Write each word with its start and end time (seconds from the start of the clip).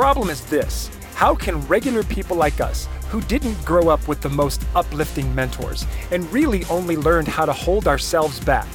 Problem 0.00 0.30
is 0.30 0.40
this 0.46 0.88
how 1.12 1.34
can 1.34 1.60
regular 1.68 2.02
people 2.02 2.34
like 2.34 2.58
us, 2.58 2.88
who 3.10 3.20
didn't 3.20 3.62
grow 3.66 3.90
up 3.90 4.08
with 4.08 4.22
the 4.22 4.30
most 4.30 4.64
uplifting 4.74 5.34
mentors 5.34 5.84
and 6.10 6.32
really 6.32 6.64
only 6.70 6.96
learned 6.96 7.28
how 7.28 7.44
to 7.44 7.52
hold 7.52 7.86
ourselves 7.86 8.40
back, 8.40 8.66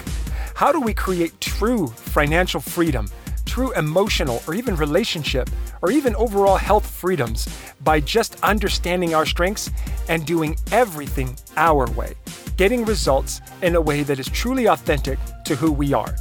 how 0.54 0.72
do 0.72 0.80
we 0.80 0.94
create 0.94 1.42
true 1.42 1.88
financial 1.88 2.62
freedom, 2.62 3.10
true 3.46 3.74
emotional 3.74 4.44
or 4.48 4.54
even 4.54 4.76
relationship, 4.76 5.50
or 5.82 5.90
even 5.90 6.16
overall 6.16 6.58
health 6.58 6.86
freedoms 6.86 7.50
by 7.84 8.00
just 8.00 8.38
understanding 8.44 9.16
our 9.16 9.26
strengths 9.26 9.72
and 10.08 10.28
doing 10.28 10.56
everything 10.72 11.36
our 11.58 11.90
way, 11.94 12.14
getting 12.56 12.86
results 12.86 13.42
in 13.64 13.74
a 13.74 13.82
way 13.82 14.04
that 14.04 14.20
is 14.20 14.30
truly 14.30 14.68
authentic 14.68 15.18
to 15.44 15.56
who 15.56 15.72
we 15.72 15.92
are? 15.92 16.16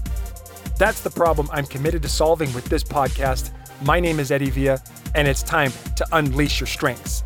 That's 0.78 1.02
the 1.02 1.10
problem 1.10 1.50
I'm 1.52 1.66
committed 1.66 2.00
to 2.04 2.08
solving 2.08 2.52
with 2.54 2.64
this 2.64 2.82
podcast. 2.82 3.50
My 3.82 4.00
name 4.00 4.20
is 4.20 4.30
Eddie 4.30 4.50
Villa, 4.50 4.80
and 5.14 5.26
it's 5.26 5.42
time 5.42 5.72
to 5.96 6.06
unleash 6.12 6.60
your 6.60 6.66
strengths. 6.66 7.22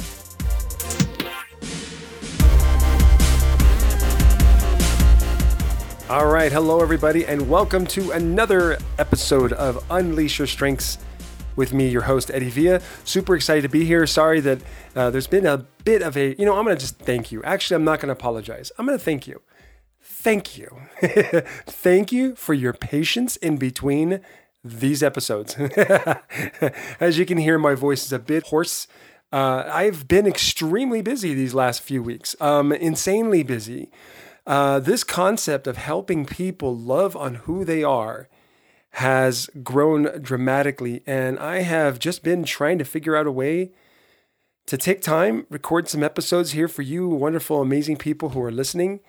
All 6.09 6.27
right, 6.27 6.51
hello 6.51 6.81
everybody, 6.81 7.27
and 7.27 7.51
welcome 7.51 7.87
to 7.89 8.13
another 8.13 8.79
episode 8.99 9.53
of 9.53 9.85
Unleash 9.91 10.39
Your 10.39 10.47
Strengths 10.49 10.99
with 11.55 11.75
me, 11.75 11.89
your 11.89 12.03
host 12.03 12.31
Eddie 12.33 12.49
Villa. 12.49 12.81
Super 13.05 13.37
excited 13.37 13.63
to 13.63 13.69
be 13.69 13.85
here. 13.85 14.07
Sorry 14.07 14.41
that 14.41 14.63
uh, 14.97 15.11
there's 15.11 15.27
been 15.27 15.45
a 15.45 15.67
bit 15.85 16.01
of 16.01 16.17
a, 16.17 16.35
you 16.39 16.47
know, 16.47 16.57
I'm 16.57 16.65
gonna 16.65 16.77
just 16.77 16.99
thank 16.99 17.31
you. 17.31 17.43
Actually, 17.43 17.77
I'm 17.77 17.85
not 17.85 18.01
gonna 18.01 18.15
apologize. 18.15 18.73
I'm 18.79 18.87
gonna 18.87 18.99
thank 18.99 19.27
you. 19.27 19.43
Thank 20.01 20.57
you. 20.57 20.81
thank 21.67 22.11
you 22.11 22.35
for 22.37 22.55
your 22.55 22.73
patience 22.73 23.37
in 23.37 23.59
between 23.59 24.23
these 24.65 25.03
episodes. 25.03 25.57
As 27.01 27.19
you 27.19 27.27
can 27.27 27.39
hear, 27.39 27.59
my 27.59 27.75
voice 27.75 28.05
is 28.05 28.13
a 28.13 28.19
bit 28.19 28.45
hoarse. 28.45 28.87
Uh, 29.33 29.65
I've 29.71 30.09
been 30.09 30.27
extremely 30.27 31.03
busy 31.03 31.35
these 31.35 31.55
last 31.55 31.83
few 31.83 32.03
weeks, 32.03 32.35
um, 32.41 32.73
insanely 32.73 33.43
busy. 33.43 33.91
Uh, 34.47 34.81
this 34.81 35.05
concept 35.05 35.67
of 35.67 35.77
helping 35.77 36.25
people 36.25 36.75
love 36.75 37.15
on 37.15 37.35
who 37.35 37.65
they 37.65 37.85
are 37.85 38.29
has 38.93 39.51
grown 39.63 40.23
dramatically. 40.23 41.03
And 41.07 41.39
I 41.39 41.61
have 41.61 41.99
just 41.99 42.23
been 42.23 42.45
trying 42.45 42.79
to 42.79 42.85
figure 42.85 43.15
out 43.15 43.27
a 43.27 43.31
way 43.31 43.73
to 44.67 44.77
take 44.77 45.03
time, 45.03 45.47
record 45.51 45.89
some 45.89 46.03
episodes 46.03 46.53
here 46.53 46.69
for 46.69 46.83
you, 46.83 47.09
wonderful, 47.09 47.61
amazing 47.61 47.97
people 47.97 48.31
who 48.31 48.43
are 48.43 48.51
listening, 48.51 49.01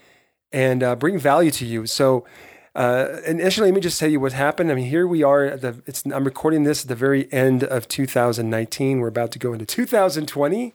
and 0.52 0.83
uh, 0.83 0.95
bring 0.95 1.17
value 1.17 1.52
to 1.52 1.66
you. 1.66 1.86
So, 1.86 2.25
uh, 2.75 3.17
initially, 3.25 3.69
let 3.69 3.75
me 3.75 3.81
just 3.81 3.99
tell 3.99 4.09
you 4.09 4.19
what 4.19 4.33
happened. 4.33 4.71
I 4.71 4.75
mean, 4.75 4.89
here 4.89 5.07
we 5.07 5.23
are. 5.23 5.45
At 5.45 5.61
the, 5.61 5.81
it's, 5.85 6.03
I'm 6.05 6.23
recording 6.23 6.63
this 6.63 6.83
at 6.83 6.87
the 6.87 6.95
very 6.95 7.31
end 7.33 7.63
of 7.63 7.87
2019. 7.87 8.99
We're 8.99 9.07
about 9.07 9.31
to 9.31 9.39
go 9.39 9.53
into 9.53 9.65
2020. 9.65 10.73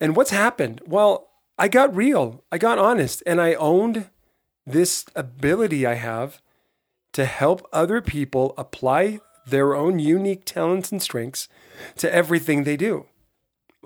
And 0.00 0.16
what's 0.16 0.30
happened? 0.30 0.80
Well, 0.86 1.28
I 1.58 1.68
got 1.68 1.94
real, 1.96 2.44
I 2.52 2.58
got 2.58 2.78
honest, 2.78 3.22
and 3.26 3.40
I 3.40 3.54
owned 3.54 4.10
this 4.66 5.06
ability 5.14 5.86
I 5.86 5.94
have 5.94 6.40
to 7.14 7.24
help 7.24 7.66
other 7.72 8.02
people 8.02 8.52
apply 8.58 9.20
their 9.46 9.74
own 9.74 9.98
unique 9.98 10.44
talents 10.44 10.92
and 10.92 11.02
strengths 11.02 11.48
to 11.96 12.12
everything 12.12 12.64
they 12.64 12.76
do. 12.76 13.06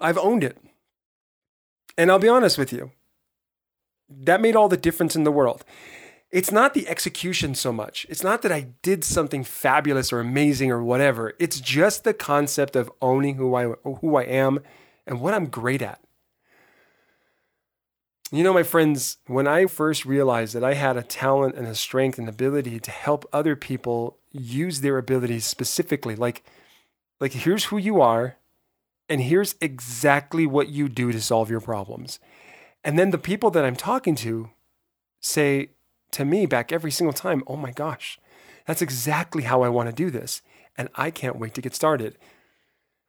I've 0.00 0.18
owned 0.18 0.42
it. 0.42 0.58
And 1.96 2.10
I'll 2.10 2.18
be 2.18 2.28
honest 2.28 2.58
with 2.58 2.72
you, 2.72 2.90
that 4.08 4.40
made 4.40 4.56
all 4.56 4.68
the 4.68 4.76
difference 4.76 5.14
in 5.14 5.24
the 5.24 5.30
world. 5.30 5.64
It's 6.30 6.52
not 6.52 6.74
the 6.74 6.86
execution 6.88 7.54
so 7.56 7.72
much. 7.72 8.06
It's 8.08 8.22
not 8.22 8.42
that 8.42 8.52
I 8.52 8.68
did 8.82 9.04
something 9.04 9.42
fabulous 9.42 10.12
or 10.12 10.20
amazing 10.20 10.70
or 10.70 10.82
whatever. 10.82 11.34
It's 11.40 11.60
just 11.60 12.04
the 12.04 12.14
concept 12.14 12.76
of 12.76 12.90
owning 13.02 13.34
who 13.34 13.54
I 13.54 13.64
who 13.84 14.16
I 14.16 14.22
am 14.22 14.60
and 15.06 15.20
what 15.20 15.34
I'm 15.34 15.46
great 15.46 15.82
at. 15.82 16.00
You 18.32 18.44
know, 18.44 18.54
my 18.54 18.62
friends, 18.62 19.18
when 19.26 19.48
I 19.48 19.66
first 19.66 20.06
realized 20.06 20.54
that 20.54 20.62
I 20.62 20.74
had 20.74 20.96
a 20.96 21.02
talent 21.02 21.56
and 21.56 21.66
a 21.66 21.74
strength 21.74 22.16
and 22.16 22.28
ability 22.28 22.78
to 22.78 22.90
help 22.92 23.28
other 23.32 23.56
people 23.56 24.18
use 24.30 24.82
their 24.82 24.98
abilities 24.98 25.44
specifically, 25.44 26.14
like, 26.14 26.44
like 27.18 27.32
here's 27.32 27.64
who 27.64 27.76
you 27.76 28.00
are, 28.00 28.36
and 29.08 29.20
here's 29.22 29.56
exactly 29.60 30.46
what 30.46 30.68
you 30.68 30.88
do 30.88 31.10
to 31.10 31.20
solve 31.20 31.50
your 31.50 31.60
problems. 31.60 32.20
And 32.84 32.96
then 32.96 33.10
the 33.10 33.18
people 33.18 33.50
that 33.50 33.64
I'm 33.64 33.74
talking 33.74 34.14
to 34.16 34.50
say 35.20 35.70
to 36.12 36.24
me 36.24 36.46
back 36.46 36.72
every 36.72 36.90
single 36.90 37.12
time, 37.12 37.42
oh 37.46 37.56
my 37.56 37.70
gosh, 37.70 38.18
that's 38.66 38.82
exactly 38.82 39.44
how 39.44 39.62
I 39.62 39.68
want 39.68 39.88
to 39.88 39.94
do 39.94 40.10
this. 40.10 40.42
And 40.76 40.88
I 40.94 41.10
can't 41.10 41.38
wait 41.38 41.54
to 41.54 41.60
get 41.60 41.74
started. 41.74 42.16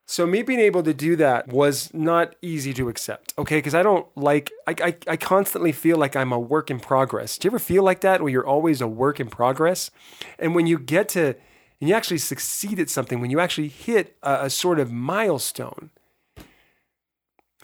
So 0.06 0.26
me 0.26 0.42
being 0.42 0.60
able 0.60 0.84
to 0.84 0.94
do 0.94 1.16
that 1.16 1.48
was 1.48 1.94
not 1.94 2.36
easy 2.42 2.74
to 2.74 2.90
accept, 2.90 3.34
okay? 3.38 3.60
Because 3.60 3.76
I 3.76 3.82
don't 3.82 4.06
like, 4.18 4.52
I, 4.68 4.76
I, 4.84 4.96
I, 5.08 5.16
constantly 5.16 5.72
feel 5.72 5.96
like 5.96 6.18
I'm 6.18 6.34
a 6.34 6.40
work 6.40 6.70
in 6.70 6.82
progress. 6.82 7.38
Do 7.38 7.46
you 7.46 7.52
ever 7.52 7.60
feel 7.60 7.84
like 7.84 8.02
that 8.02 8.22
where 8.22 8.30
you're 8.30 8.46
always 8.46 8.82
a 8.82 8.90
work 8.90 9.22
in 9.22 9.30
progress? 9.30 9.90
And 10.38 10.54
when 10.54 10.68
you 10.68 10.78
get 10.80 11.08
to, 11.10 11.36
and 11.80 11.90
you 11.90 11.96
actually 11.96 12.18
succeed 12.18 12.78
at 12.80 12.90
something, 12.90 13.22
when 13.22 13.32
you 13.32 13.40
actually 13.40 13.70
hit 13.70 14.18
a, 14.22 14.46
a 14.46 14.50
sort 14.50 14.80
of 14.80 14.92
milestone, 14.92 15.92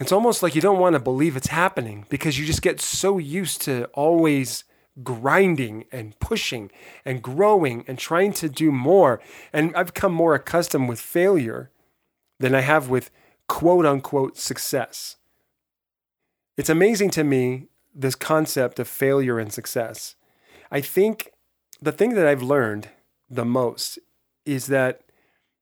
it's 0.00 0.12
almost 0.12 0.42
like 0.42 0.54
you 0.54 0.62
don't 0.62 0.78
want 0.78 0.94
to 0.94 1.00
believe 1.00 1.36
it's 1.36 1.48
happening 1.48 2.06
because 2.08 2.38
you 2.38 2.46
just 2.46 2.62
get 2.62 2.80
so 2.80 3.18
used 3.18 3.60
to 3.62 3.84
always 3.94 4.64
grinding 5.02 5.84
and 5.92 6.18
pushing 6.20 6.70
and 7.04 7.22
growing 7.22 7.84
and 7.86 7.98
trying 7.98 8.32
to 8.34 8.48
do 8.48 8.72
more. 8.72 9.20
And 9.52 9.74
I've 9.76 9.94
become 9.94 10.12
more 10.12 10.34
accustomed 10.34 10.88
with 10.88 11.00
failure 11.00 11.70
than 12.38 12.54
I 12.54 12.60
have 12.60 12.88
with 12.88 13.10
quote 13.48 13.86
unquote 13.86 14.36
success. 14.36 15.16
It's 16.56 16.68
amazing 16.68 17.10
to 17.10 17.24
me, 17.24 17.68
this 17.94 18.14
concept 18.14 18.78
of 18.78 18.88
failure 18.88 19.38
and 19.38 19.52
success. 19.52 20.16
I 20.70 20.80
think 20.80 21.32
the 21.80 21.92
thing 21.92 22.14
that 22.14 22.26
I've 22.26 22.42
learned 22.42 22.88
the 23.30 23.44
most 23.44 23.98
is 24.44 24.66
that 24.66 25.02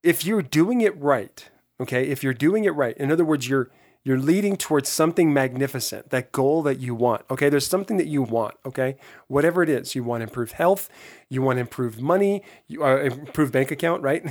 if 0.02 0.24
you're 0.24 0.42
doing 0.42 0.80
it 0.80 0.96
right, 0.98 1.48
okay, 1.80 2.06
if 2.06 2.22
you're 2.22 2.34
doing 2.34 2.64
it 2.64 2.70
right, 2.70 2.96
in 2.96 3.10
other 3.10 3.24
words, 3.24 3.48
you're 3.48 3.70
you're 4.06 4.20
leading 4.20 4.56
towards 4.56 4.88
something 4.88 5.34
magnificent, 5.34 6.10
that 6.10 6.30
goal 6.30 6.62
that 6.62 6.78
you 6.78 6.94
want. 6.94 7.24
Okay, 7.28 7.48
there's 7.48 7.66
something 7.66 7.96
that 7.96 8.06
you 8.06 8.22
want. 8.22 8.54
Okay, 8.64 8.98
whatever 9.26 9.64
it 9.64 9.68
is, 9.68 9.96
you 9.96 10.04
want 10.04 10.22
improved 10.22 10.52
health, 10.52 10.88
you 11.28 11.42
want 11.42 11.58
improved 11.58 12.00
money, 12.00 12.44
you 12.68 12.84
uh, 12.84 12.98
improved 12.98 13.52
bank 13.52 13.72
account, 13.72 14.04
right? 14.04 14.22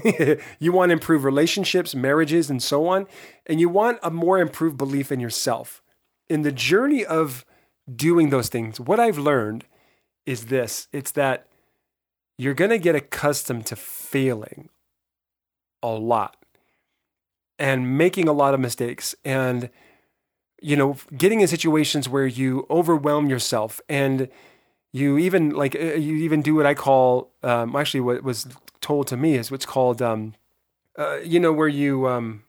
you 0.59 0.71
want 0.71 0.93
improved 0.93 1.25
relationships, 1.25 1.93
marriages, 1.93 2.49
and 2.49 2.63
so 2.63 2.87
on, 2.87 3.05
and 3.47 3.59
you 3.59 3.67
want 3.67 3.99
a 4.01 4.09
more 4.09 4.39
improved 4.39 4.77
belief 4.77 5.11
in 5.11 5.19
yourself. 5.19 5.83
In 6.29 6.43
the 6.43 6.53
journey 6.53 7.03
of 7.03 7.43
doing 7.93 8.29
those 8.29 8.47
things, 8.47 8.79
what 8.79 9.01
I've 9.01 9.17
learned 9.17 9.65
is 10.25 10.45
this: 10.45 10.87
it's 10.93 11.11
that 11.11 11.47
you're 12.37 12.53
gonna 12.53 12.77
get 12.77 12.95
accustomed 12.95 13.65
to 13.65 13.75
failing 13.75 14.69
a 15.83 15.89
lot 15.89 16.44
and 17.57 17.97
making 17.97 18.27
a 18.27 18.33
lot 18.33 18.53
of 18.53 18.59
mistakes 18.59 19.15
and 19.23 19.69
you 20.61 20.75
know 20.75 20.97
getting 21.15 21.41
in 21.41 21.47
situations 21.47 22.09
where 22.09 22.27
you 22.27 22.65
overwhelm 22.69 23.29
yourself 23.29 23.81
and 23.89 24.29
you 24.91 25.17
even 25.17 25.49
like 25.51 25.75
uh, 25.75 25.79
you 25.95 26.15
even 26.15 26.41
do 26.41 26.55
what 26.55 26.65
i 26.65 26.73
call 26.73 27.31
um, 27.43 27.75
actually 27.75 27.99
what 27.99 28.23
was 28.23 28.47
told 28.81 29.07
to 29.07 29.17
me 29.17 29.35
is 29.35 29.51
what's 29.51 29.65
called 29.65 30.01
um, 30.01 30.33
uh, 30.97 31.17
you 31.17 31.39
know 31.39 31.51
where 31.51 31.67
you 31.67 32.07
um, 32.07 32.43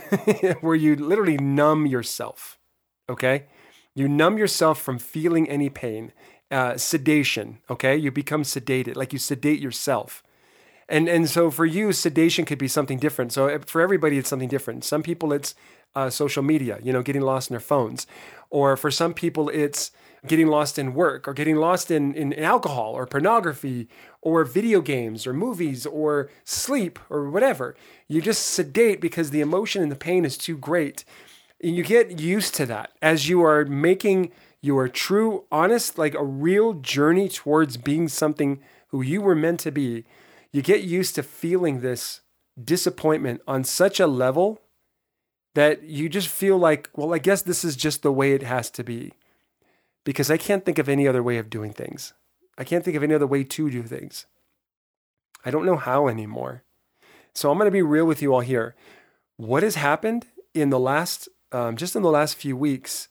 where 0.60 0.74
you 0.74 0.96
literally 0.96 1.36
numb 1.36 1.86
yourself 1.86 2.58
okay? 3.08 3.44
You 3.94 4.08
numb 4.08 4.38
yourself 4.38 4.80
from 4.80 4.98
feeling 4.98 5.48
any 5.48 5.68
pain 5.68 6.12
uh, 6.50 6.76
sedation 6.76 7.58
okay? 7.70 7.96
You 7.96 8.10
become 8.10 8.42
sedated 8.42 8.96
like 8.96 9.12
you 9.12 9.18
sedate 9.18 9.60
yourself 9.60 10.22
and 10.88 11.08
and 11.08 11.28
so 11.28 11.50
for 11.50 11.64
you, 11.64 11.92
sedation 11.92 12.44
could 12.44 12.58
be 12.58 12.68
something 12.68 12.98
different. 12.98 13.32
So 13.32 13.58
for 13.66 13.80
everybody, 13.80 14.18
it's 14.18 14.28
something 14.28 14.48
different. 14.48 14.84
Some 14.84 15.02
people, 15.02 15.32
it's 15.32 15.54
uh, 15.94 16.10
social 16.10 16.42
media, 16.42 16.78
you 16.82 16.92
know, 16.92 17.02
getting 17.02 17.22
lost 17.22 17.50
in 17.50 17.54
their 17.54 17.60
phones, 17.60 18.06
or 18.50 18.76
for 18.76 18.90
some 18.90 19.14
people, 19.14 19.48
it's 19.48 19.90
getting 20.26 20.46
lost 20.46 20.78
in 20.78 20.94
work 20.94 21.26
or 21.26 21.34
getting 21.34 21.56
lost 21.56 21.90
in, 21.90 22.14
in 22.14 22.32
alcohol 22.34 22.92
or 22.92 23.06
pornography 23.06 23.88
or 24.20 24.44
video 24.44 24.80
games 24.80 25.26
or 25.26 25.32
movies 25.32 25.84
or 25.84 26.30
sleep 26.44 26.98
or 27.10 27.28
whatever. 27.28 27.74
You 28.06 28.22
just 28.22 28.46
sedate 28.46 29.00
because 29.00 29.30
the 29.30 29.40
emotion 29.40 29.82
and 29.82 29.90
the 29.90 29.96
pain 29.96 30.24
is 30.24 30.38
too 30.38 30.56
great. 30.56 31.04
And 31.60 31.74
you 31.74 31.82
get 31.82 32.20
used 32.20 32.54
to 32.56 32.66
that 32.66 32.92
as 33.00 33.28
you 33.28 33.42
are 33.42 33.64
making 33.64 34.30
your 34.60 34.88
true, 34.88 35.44
honest, 35.50 35.98
like 35.98 36.14
a 36.14 36.24
real 36.24 36.74
journey 36.74 37.28
towards 37.28 37.76
being 37.76 38.06
something 38.06 38.60
who 38.88 39.02
you 39.02 39.20
were 39.20 39.34
meant 39.34 39.58
to 39.60 39.72
be 39.72 40.04
you 40.52 40.62
get 40.62 40.82
used 40.82 41.14
to 41.14 41.22
feeling 41.22 41.80
this 41.80 42.20
disappointment 42.62 43.40
on 43.48 43.64
such 43.64 43.98
a 43.98 44.06
level 44.06 44.60
that 45.54 45.82
you 45.82 46.08
just 46.08 46.28
feel 46.28 46.58
like, 46.58 46.88
well, 46.94 47.14
I 47.14 47.18
guess 47.18 47.42
this 47.42 47.64
is 47.64 47.76
just 47.76 48.02
the 48.02 48.12
way 48.12 48.32
it 48.32 48.42
has 48.42 48.70
to 48.70 48.84
be. 48.84 49.12
Because 50.04 50.30
I 50.30 50.36
can't 50.36 50.64
think 50.64 50.78
of 50.78 50.88
any 50.88 51.06
other 51.06 51.22
way 51.22 51.38
of 51.38 51.50
doing 51.50 51.72
things. 51.72 52.12
I 52.58 52.64
can't 52.64 52.84
think 52.84 52.96
of 52.96 53.02
any 53.02 53.14
other 53.14 53.26
way 53.26 53.44
to 53.44 53.70
do 53.70 53.82
things. 53.82 54.26
I 55.44 55.50
don't 55.50 55.66
know 55.66 55.76
how 55.76 56.08
anymore. 56.08 56.62
So 57.34 57.50
I'm 57.50 57.58
going 57.58 57.66
to 57.66 57.72
be 57.72 57.82
real 57.82 58.04
with 58.04 58.20
you 58.20 58.34
all 58.34 58.40
here. 58.40 58.74
what 59.36 59.62
has 59.62 59.76
happened 59.76 60.26
in 60.54 60.70
the 60.70 60.78
last, 60.78 61.28
um, 61.50 61.76
just 61.76 61.96
in 61.96 62.02
the 62.02 62.10
last 62.10 62.36
few 62.36 62.56
weeks, 62.56 63.08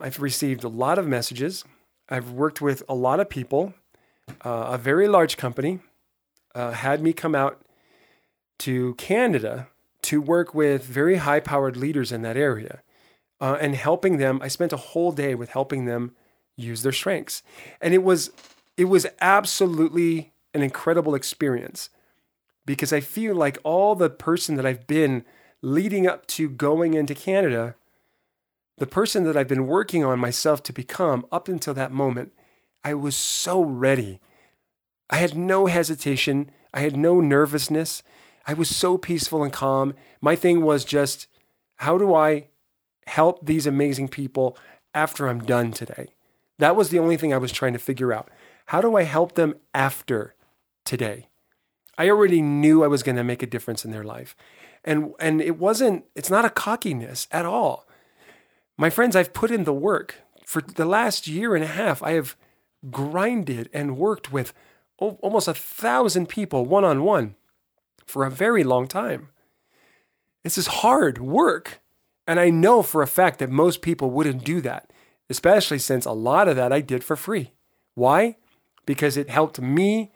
I've 0.00 0.20
received 0.20 0.62
a 0.62 0.68
lot 0.68 0.98
of 0.98 1.06
messages. 1.06 1.64
I've 2.08 2.30
worked 2.30 2.60
with 2.60 2.82
a 2.88 2.94
lot 2.94 3.18
of 3.18 3.30
people. 3.30 3.74
Uh, 4.44 4.68
a 4.72 4.78
very 4.78 5.08
large 5.08 5.36
company 5.36 5.80
uh, 6.56 6.72
had 6.72 7.02
me 7.02 7.12
come 7.12 7.34
out 7.34 7.62
to 8.58 8.94
Canada 8.94 9.68
to 10.02 10.20
work 10.20 10.54
with 10.54 10.82
very 10.84 11.16
high 11.16 11.40
powered 11.40 11.76
leaders 11.76 12.10
in 12.10 12.22
that 12.22 12.36
area 12.36 12.82
uh, 13.40 13.58
and 13.60 13.74
helping 13.74 14.16
them. 14.16 14.40
I 14.42 14.48
spent 14.48 14.72
a 14.72 14.78
whole 14.78 15.12
day 15.12 15.34
with 15.34 15.50
helping 15.50 15.84
them 15.84 16.16
use 16.56 16.82
their 16.82 16.92
strengths. 16.92 17.42
And 17.80 17.92
it 17.92 18.02
was, 18.02 18.30
it 18.78 18.86
was 18.86 19.06
absolutely 19.20 20.32
an 20.54 20.62
incredible 20.62 21.14
experience 21.14 21.90
because 22.64 22.92
I 22.92 23.00
feel 23.00 23.34
like 23.34 23.58
all 23.62 23.94
the 23.94 24.08
person 24.08 24.56
that 24.56 24.64
I've 24.64 24.86
been 24.86 25.24
leading 25.60 26.06
up 26.06 26.26
to 26.28 26.48
going 26.48 26.94
into 26.94 27.14
Canada, 27.14 27.74
the 28.78 28.86
person 28.86 29.24
that 29.24 29.36
I've 29.36 29.48
been 29.48 29.66
working 29.66 30.04
on 30.04 30.18
myself 30.18 30.62
to 30.64 30.72
become 30.72 31.26
up 31.30 31.48
until 31.48 31.74
that 31.74 31.92
moment, 31.92 32.32
I 32.82 32.94
was 32.94 33.14
so 33.14 33.60
ready. 33.62 34.20
I 35.08 35.16
had 35.16 35.36
no 35.36 35.66
hesitation. 35.66 36.50
I 36.74 36.80
had 36.80 36.96
no 36.96 37.20
nervousness. 37.20 38.02
I 38.46 38.54
was 38.54 38.74
so 38.74 38.98
peaceful 38.98 39.42
and 39.42 39.52
calm. 39.52 39.94
My 40.20 40.36
thing 40.36 40.62
was 40.62 40.84
just, 40.84 41.26
how 41.76 41.98
do 41.98 42.14
I 42.14 42.48
help 43.06 43.44
these 43.44 43.66
amazing 43.66 44.08
people 44.08 44.56
after 44.94 45.28
I'm 45.28 45.40
done 45.40 45.72
today? 45.72 46.08
That 46.58 46.76
was 46.76 46.90
the 46.90 46.98
only 46.98 47.16
thing 47.16 47.32
I 47.34 47.38
was 47.38 47.52
trying 47.52 47.72
to 47.74 47.78
figure 47.78 48.12
out. 48.12 48.30
How 48.66 48.80
do 48.80 48.96
I 48.96 49.02
help 49.02 49.34
them 49.34 49.56
after 49.74 50.34
today? 50.84 51.28
I 51.98 52.08
already 52.08 52.42
knew 52.42 52.82
I 52.82 52.88
was 52.88 53.02
going 53.02 53.16
to 53.16 53.24
make 53.24 53.42
a 53.42 53.46
difference 53.46 53.84
in 53.84 53.90
their 53.90 54.04
life. 54.04 54.36
And 54.84 55.12
and 55.18 55.40
it 55.40 55.58
wasn't 55.58 56.04
it's 56.14 56.30
not 56.30 56.44
a 56.44 56.50
cockiness 56.50 57.26
at 57.32 57.44
all. 57.46 57.86
My 58.78 58.90
friends, 58.90 59.16
I've 59.16 59.32
put 59.32 59.50
in 59.50 59.64
the 59.64 59.72
work. 59.72 60.16
For 60.44 60.62
the 60.62 60.84
last 60.84 61.26
year 61.26 61.56
and 61.56 61.64
a 61.64 61.68
half, 61.68 62.02
I 62.02 62.12
have 62.12 62.36
grinded 62.90 63.68
and 63.72 63.96
worked 63.96 64.32
with 64.32 64.52
almost 64.98 65.48
a 65.48 65.54
thousand 65.54 66.28
people 66.28 66.64
one 66.64 66.84
on 66.84 67.04
one 67.04 67.36
for 68.04 68.24
a 68.24 68.30
very 68.30 68.64
long 68.64 68.86
time. 68.86 69.28
This 70.42 70.56
is 70.56 70.66
hard 70.68 71.18
work. 71.18 71.80
And 72.26 72.40
I 72.40 72.50
know 72.50 72.82
for 72.82 73.02
a 73.02 73.06
fact 73.06 73.38
that 73.38 73.50
most 73.50 73.82
people 73.82 74.10
wouldn't 74.10 74.44
do 74.44 74.60
that, 74.62 74.92
especially 75.30 75.78
since 75.78 76.04
a 76.04 76.12
lot 76.12 76.48
of 76.48 76.56
that 76.56 76.72
I 76.72 76.80
did 76.80 77.04
for 77.04 77.16
free. 77.16 77.52
Why? 77.94 78.36
Because 78.84 79.16
it 79.16 79.30
helped 79.30 79.60
me 79.60 80.12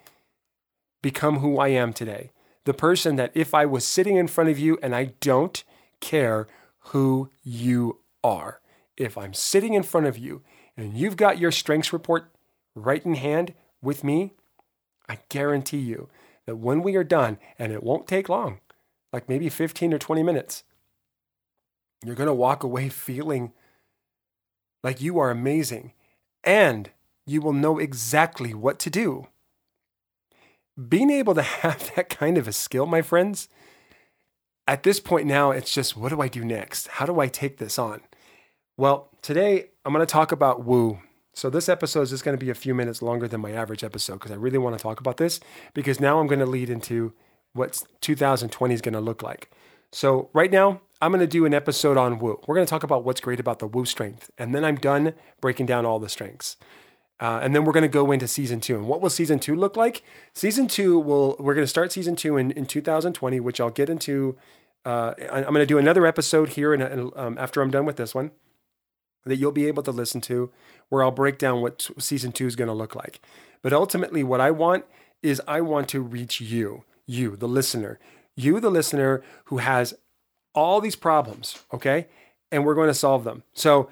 become 1.03 1.39
who 1.39 1.59
I 1.59 1.69
am 1.69 1.93
today. 1.93 2.31
The 2.65 2.75
person 2.75 3.17
that 3.17 3.33
if 3.35 3.55
I 3.55 3.65
was 3.65 3.85
sitting 3.85 4.17
in 4.17 4.29
front 4.29 4.51
of 4.51 4.59
you 4.59 4.79
and 4.83 4.95
I 4.95 5.13
don't 5.21 5.63
care 6.01 6.47
who 6.79 7.31
you 7.43 8.01
are, 8.23 8.61
if 8.97 9.17
I'm 9.17 9.35
sitting 9.35 9.75
in 9.75 9.83
front 9.83 10.07
of 10.07 10.19
you 10.19 10.43
and 10.77 10.95
you've 10.95 11.17
got 11.17 11.39
your 11.39 11.53
strengths 11.53 11.93
report 11.93 12.31
right 12.75 13.05
in 13.05 13.15
hand 13.15 13.55
with 13.81 14.05
me, 14.05 14.35
I 15.11 15.19
guarantee 15.29 15.81
you 15.81 16.09
that 16.47 16.55
when 16.55 16.83
we 16.85 16.95
are 16.95 17.03
done, 17.03 17.39
and 17.59 17.73
it 17.73 17.83
won't 17.83 18.07
take 18.07 18.29
long, 18.29 18.61
like 19.13 19.29
maybe 19.29 19.49
15 19.49 19.93
or 19.93 19.99
20 19.99 20.23
minutes, 20.23 20.63
you're 22.05 22.15
going 22.15 22.29
to 22.29 22.33
walk 22.33 22.63
away 22.63 22.89
feeling 23.09 23.53
like 24.85 25.01
you 25.01 25.19
are 25.19 25.33
amazing 25.33 25.95
and 26.45 26.91
you 27.27 27.41
will 27.41 27.53
know 27.53 27.81
exactly 27.81 28.55
what 28.55 28.79
to 28.79 28.89
do. 28.89 29.27
Being 30.89 31.11
able 31.11 31.35
to 31.35 31.43
have 31.63 31.93
that 31.97 32.09
kind 32.09 32.39
of 32.39 32.47
a 32.47 32.53
skill, 32.53 32.87
my 32.87 33.03
friends, 33.03 33.49
at 34.69 34.85
this 34.85 35.01
point 35.01 35.27
now, 35.27 35.51
it's 35.51 35.75
just 35.75 35.97
what 35.97 36.11
do 36.11 36.21
I 36.21 36.29
do 36.29 36.45
next? 36.45 36.87
How 36.87 37.05
do 37.05 37.19
I 37.19 37.27
take 37.27 37.59
this 37.59 37.81
on? 37.81 38.03
Well, 38.77 39.09
today 39.23 39.71
I'm 39.85 39.93
going 39.93 40.07
to 40.07 40.11
talk 40.11 40.31
about 40.31 40.65
woo 40.65 41.01
so 41.35 41.49
this 41.49 41.69
episode 41.69 42.03
is 42.03 42.11
just 42.11 42.25
going 42.25 42.37
to 42.37 42.45
be 42.45 42.51
a 42.51 42.55
few 42.55 42.75
minutes 42.75 43.03
longer 43.03 43.29
than 43.29 43.41
my 43.41 43.53
average 43.53 43.85
episode 43.85 44.15
because 44.15 44.33
I 44.33 44.37
really 44.37 44.59
want 44.59 44.77
to 44.77 44.83
talk 44.83 45.01
about 45.01 45.17
this 45.17 45.41
because 45.75 46.01
now 46.01 46.21
I'm 46.21 46.27
going 46.27 46.41
to 46.41 46.47
lead 46.47 46.71
into 46.71 47.13
what 47.53 47.83
2020 48.01 48.75
is 48.75 48.81
going 48.81 48.95
to 48.95 49.01
look 49.01 49.23
like. 49.23 49.51
So 49.93 50.31
right 50.33 50.51
now, 50.51 50.81
I'm 51.03 51.11
going 51.11 51.21
to 51.21 51.27
do 51.27 51.47
an 51.47 51.55
episode 51.55 51.97
on 51.97 52.19
woo. 52.19 52.41
We're 52.47 52.55
going 52.55 52.67
to 52.67 52.71
talk 52.71 52.83
about 52.83 53.05
what's 53.05 53.21
great 53.21 53.41
about 53.41 53.59
the 53.59 53.67
woo 53.67 53.87
strength, 53.87 54.31
and 54.39 54.55
then 54.55 54.65
I'm 54.65 54.77
done 54.77 55.15
breaking 55.41 55.67
down 55.67 55.87
all 55.87 55.99
the 55.99 56.09
strengths. 56.09 56.57
Uh, 57.19 57.41
and 57.43 57.55
then 57.55 57.65
we're 57.65 57.73
going 57.73 57.83
to 57.83 57.89
go 57.89 58.13
into 58.13 58.27
season 58.27 58.61
two. 58.61 58.77
And 58.77 58.87
what 58.87 59.01
will 59.01 59.11
season 59.11 59.39
two 59.39 59.55
look 59.55 59.77
like? 59.77 60.03
Season 60.33 60.67
two 60.67 60.99
will 60.99 61.37
we're 61.39 61.55
going 61.55 61.65
to 61.65 61.69
start 61.69 61.93
season 61.93 62.17
two 62.17 62.37
in, 62.37 62.51
in 62.53 62.67
2020, 62.67 63.41
which 63.41 63.61
I'll 63.61 63.71
get 63.71 63.91
into. 63.91 64.37
Uh, 64.85 65.13
I'm 65.31 65.43
going 65.45 65.57
to 65.57 65.67
do 65.67 65.77
another 65.77 66.07
episode 66.07 66.51
here, 66.51 66.73
and 66.73 67.13
um, 67.15 67.37
after 67.39 67.61
I'm 67.61 67.71
done 67.71 67.85
with 67.85 67.97
this 67.97 68.15
one, 68.15 68.31
that 69.25 69.37
you'll 69.37 69.53
be 69.53 69.67
able 69.67 69.83
to 69.83 69.91
listen 69.91 70.21
to 70.23 70.51
where 70.89 71.03
I'll 71.03 71.11
break 71.11 71.39
down 71.39 71.61
what 71.61 71.89
season 71.99 72.33
two 72.33 72.47
is 72.47 72.57
going 72.57 72.69
to 72.69 72.75
look 72.75 72.95
like. 72.95 73.21
But 73.63 73.73
ultimately, 73.73 74.23
what 74.23 74.41
I 74.41 74.51
want 74.51 74.85
is 75.23 75.41
I 75.47 75.61
want 75.61 75.89
to 75.89 76.01
reach 76.01 76.41
you, 76.41 76.85
you, 77.07 77.37
the 77.37 77.49
listener, 77.49 77.99
you, 78.37 78.61
the 78.61 78.71
listener 78.71 79.23
who 79.47 79.59
has 79.59 79.95
all 80.55 80.81
these 80.81 80.97
problems, 80.97 81.63
okay? 81.73 82.07
And 82.51 82.65
we're 82.65 82.75
going 82.75 82.89
to 82.89 82.95
solve 82.95 83.25
them. 83.25 83.45
So 83.53 83.91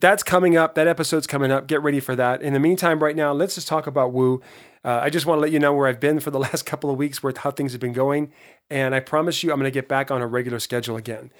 that's 0.00 0.22
coming 0.22 0.56
up. 0.56 0.74
That 0.74 0.86
episode's 0.86 1.26
coming 1.26 1.50
up. 1.50 1.66
Get 1.66 1.82
ready 1.82 2.00
for 2.00 2.16
that. 2.16 2.42
In 2.42 2.52
the 2.52 2.60
meantime, 2.60 3.02
right 3.02 3.16
now, 3.16 3.32
let's 3.32 3.54
just 3.54 3.68
talk 3.68 3.86
about 3.86 4.12
Woo. 4.12 4.40
Uh, 4.82 5.00
I 5.02 5.10
just 5.10 5.26
want 5.26 5.38
to 5.38 5.42
let 5.42 5.52
you 5.52 5.58
know 5.58 5.74
where 5.74 5.86
I've 5.86 6.00
been 6.00 6.20
for 6.20 6.30
the 6.30 6.38
last 6.50 6.64
couple 6.64 6.90
of 6.90 6.96
weeks, 6.96 7.22
where 7.22 7.32
how 7.36 7.50
things 7.50 7.72
have 7.72 7.80
been 7.80 7.92
going. 7.92 8.32
And 8.70 8.94
I 8.94 9.00
promise 9.00 9.42
you, 9.42 9.52
I'm 9.52 9.58
going 9.58 9.70
to 9.70 9.74
get 9.74 9.88
back 9.88 10.10
on 10.10 10.22
a 10.22 10.26
regular 10.26 10.58
schedule 10.58 10.96
again. 10.96 11.30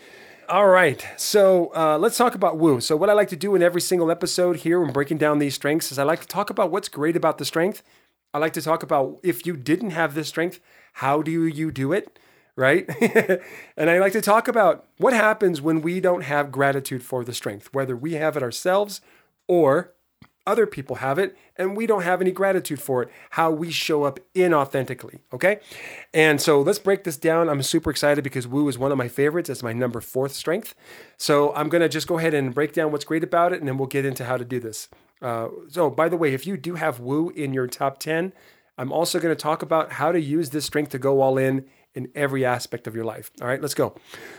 All 0.51 0.67
right. 0.67 1.07
So 1.17 1.71
uh, 1.77 1.97
let's 1.97 2.17
talk 2.17 2.35
about 2.35 2.59
woo. 2.59 2.81
So, 2.81 2.97
what 2.97 3.09
I 3.09 3.13
like 3.13 3.29
to 3.29 3.37
do 3.37 3.55
in 3.55 3.63
every 3.63 3.81
single 3.81 4.11
episode 4.11 4.57
here 4.57 4.81
when 4.81 4.93
breaking 4.93 5.19
down 5.19 5.39
these 5.39 5.55
strengths 5.55 5.93
is 5.93 5.99
I 5.99 6.03
like 6.03 6.23
to 6.23 6.27
talk 6.27 6.51
about 6.51 6.73
what's 6.73 6.89
great 6.89 7.15
about 7.15 7.39
the 7.39 7.45
strength. 7.45 7.85
I 8.35 8.39
like 8.39 8.53
to 8.55 8.63
talk 8.63 8.83
about 8.83 9.21
if 9.23 9.47
you 9.47 9.57
didn't 9.57 9.91
have 9.91 10.15
this 10.15 10.27
strength, 10.27 10.59
how 10.95 11.23
do 11.23 11.47
you 11.47 11.71
do 11.71 11.93
it? 11.93 12.19
Right. 12.57 12.85
and 13.77 13.91
I 13.91 14.01
like 14.01 14.11
to 14.15 14.21
talk 14.21 14.49
about 14.49 14.89
what 14.99 15.13
happens 15.13 15.63
when 15.63 15.83
we 15.83 16.01
don't 16.01 16.23
have 16.23 16.51
gratitude 16.51 17.05
for 17.05 17.25
the 17.25 17.33
strength, 17.33 17.69
whether 17.73 17.95
we 17.95 18.15
have 18.15 18.37
it 18.37 18.43
ourselves 18.43 19.01
or 19.47 19.93
other 20.47 20.67
people 20.67 20.97
have 20.97 21.19
it 21.19 21.37
and 21.57 21.77
we 21.77 21.87
don't 21.87 22.03
have 22.03 22.21
any 22.21 22.31
gratitude 22.31 22.81
for 22.81 23.03
it, 23.03 23.11
how 23.31 23.51
we 23.51 23.71
show 23.71 24.05
up 24.05 24.19
inauthentically. 24.35 25.21
Okay. 25.33 25.61
And 26.15 26.41
so 26.41 26.61
let's 26.61 26.79
break 26.79 27.05
this 27.05 27.17
down. 27.17 27.49
I'm 27.49 27.63
super 27.63 27.91
excited 27.91 28.25
because 28.25 28.47
woo 28.47 28.69
is 28.69 28.79
one 28.79 28.93
of 28.93 28.99
my 28.99 29.09
favorites. 29.09 29.51
It's 29.51 29.63
my 29.63 29.73
number 29.73 30.01
fourth 30.01 30.33
strength. 30.33 30.75
So 31.17 31.55
I'm 31.55 31.69
going 31.69 31.83
to 31.83 31.89
just 31.89 32.07
go 32.07 32.19
ahead 32.19 32.35
and 32.35 32.55
break 32.55 32.73
down 32.73 32.93
what's 32.93 33.05
great 33.05 33.25
about 33.25 33.53
it 33.53 33.61
and 33.61 33.69
then 33.69 33.79
we'll 33.79 33.89
get 33.89 34.05
into 34.05 34.25
how 34.25 34.37
to 34.37 34.45
do 34.45 34.61
this. 34.61 34.89
Uh, 35.23 35.49
so, 35.69 35.91
by 35.91 36.09
the 36.09 36.17
way, 36.17 36.33
if 36.33 36.47
you 36.47 36.57
do 36.57 36.75
have 36.77 36.99
woo 36.99 37.29
in 37.31 37.53
your 37.53 37.67
top 37.67 37.99
10, 37.99 38.33
I'm 38.79 38.93
also 38.93 39.21
going 39.21 39.35
to 39.35 39.41
talk 39.41 39.63
about 39.63 39.93
how 39.93 40.13
to 40.13 40.21
use 40.21 40.51
this 40.51 40.65
strength 40.65 40.91
to 40.93 40.99
go 40.99 41.21
all 41.21 41.37
in 41.37 41.67
in 41.95 42.09
every 42.15 42.45
aspect 42.45 42.87
of 42.87 42.95
your 42.95 43.05
life. 43.05 43.31
All 43.41 43.49
right, 43.49 43.61
let's 43.61 43.75
go. 43.75 43.95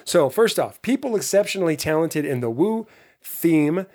So, 0.05 0.29
first 0.29 0.57
off, 0.57 0.81
people 0.81 1.15
exceptionally 1.15 1.75
talented 1.75 2.25
in 2.25 2.39
the 2.39 2.49
woo 2.49 2.87
theme 3.21 3.85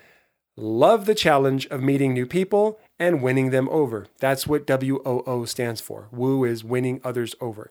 love 0.57 1.05
the 1.07 1.15
challenge 1.15 1.67
of 1.67 1.83
meeting 1.83 2.15
new 2.15 2.27
people 2.27 2.79
and 2.99 3.23
winning 3.23 3.51
them 3.51 3.69
over. 3.69 4.07
That's 4.19 4.47
what 4.47 4.67
WOO 4.67 5.47
stands 5.47 5.81
for. 5.81 6.09
Woo 6.11 6.45
is 6.45 6.65
winning 6.65 7.01
others 7.05 7.35
over. 7.41 7.71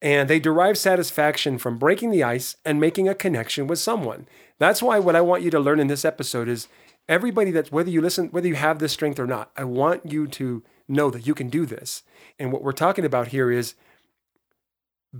And 0.00 0.30
they 0.30 0.38
derive 0.38 0.78
satisfaction 0.78 1.58
from 1.58 1.78
breaking 1.78 2.10
the 2.10 2.22
ice 2.22 2.56
and 2.64 2.80
making 2.80 3.08
a 3.08 3.14
connection 3.14 3.66
with 3.66 3.80
someone. 3.80 4.28
That's 4.58 4.80
why 4.80 5.00
what 5.00 5.16
I 5.16 5.20
want 5.20 5.42
you 5.42 5.50
to 5.50 5.58
learn 5.58 5.80
in 5.80 5.88
this 5.88 6.04
episode 6.04 6.48
is 6.48 6.68
everybody 7.08 7.50
that's 7.50 7.72
whether 7.72 7.90
you 7.90 8.00
listen, 8.00 8.28
whether 8.28 8.46
you 8.46 8.54
have 8.54 8.78
this 8.78 8.92
strength 8.92 9.18
or 9.18 9.26
not, 9.26 9.50
I 9.56 9.64
want 9.64 10.10
you 10.10 10.28
to 10.28 10.62
know 10.86 11.10
that 11.10 11.26
you 11.26 11.34
can 11.34 11.48
do 11.48 11.66
this. 11.66 12.04
And 12.38 12.52
what 12.52 12.62
we're 12.62 12.72
talking 12.72 13.04
about 13.04 13.28
here 13.28 13.50
is 13.50 13.74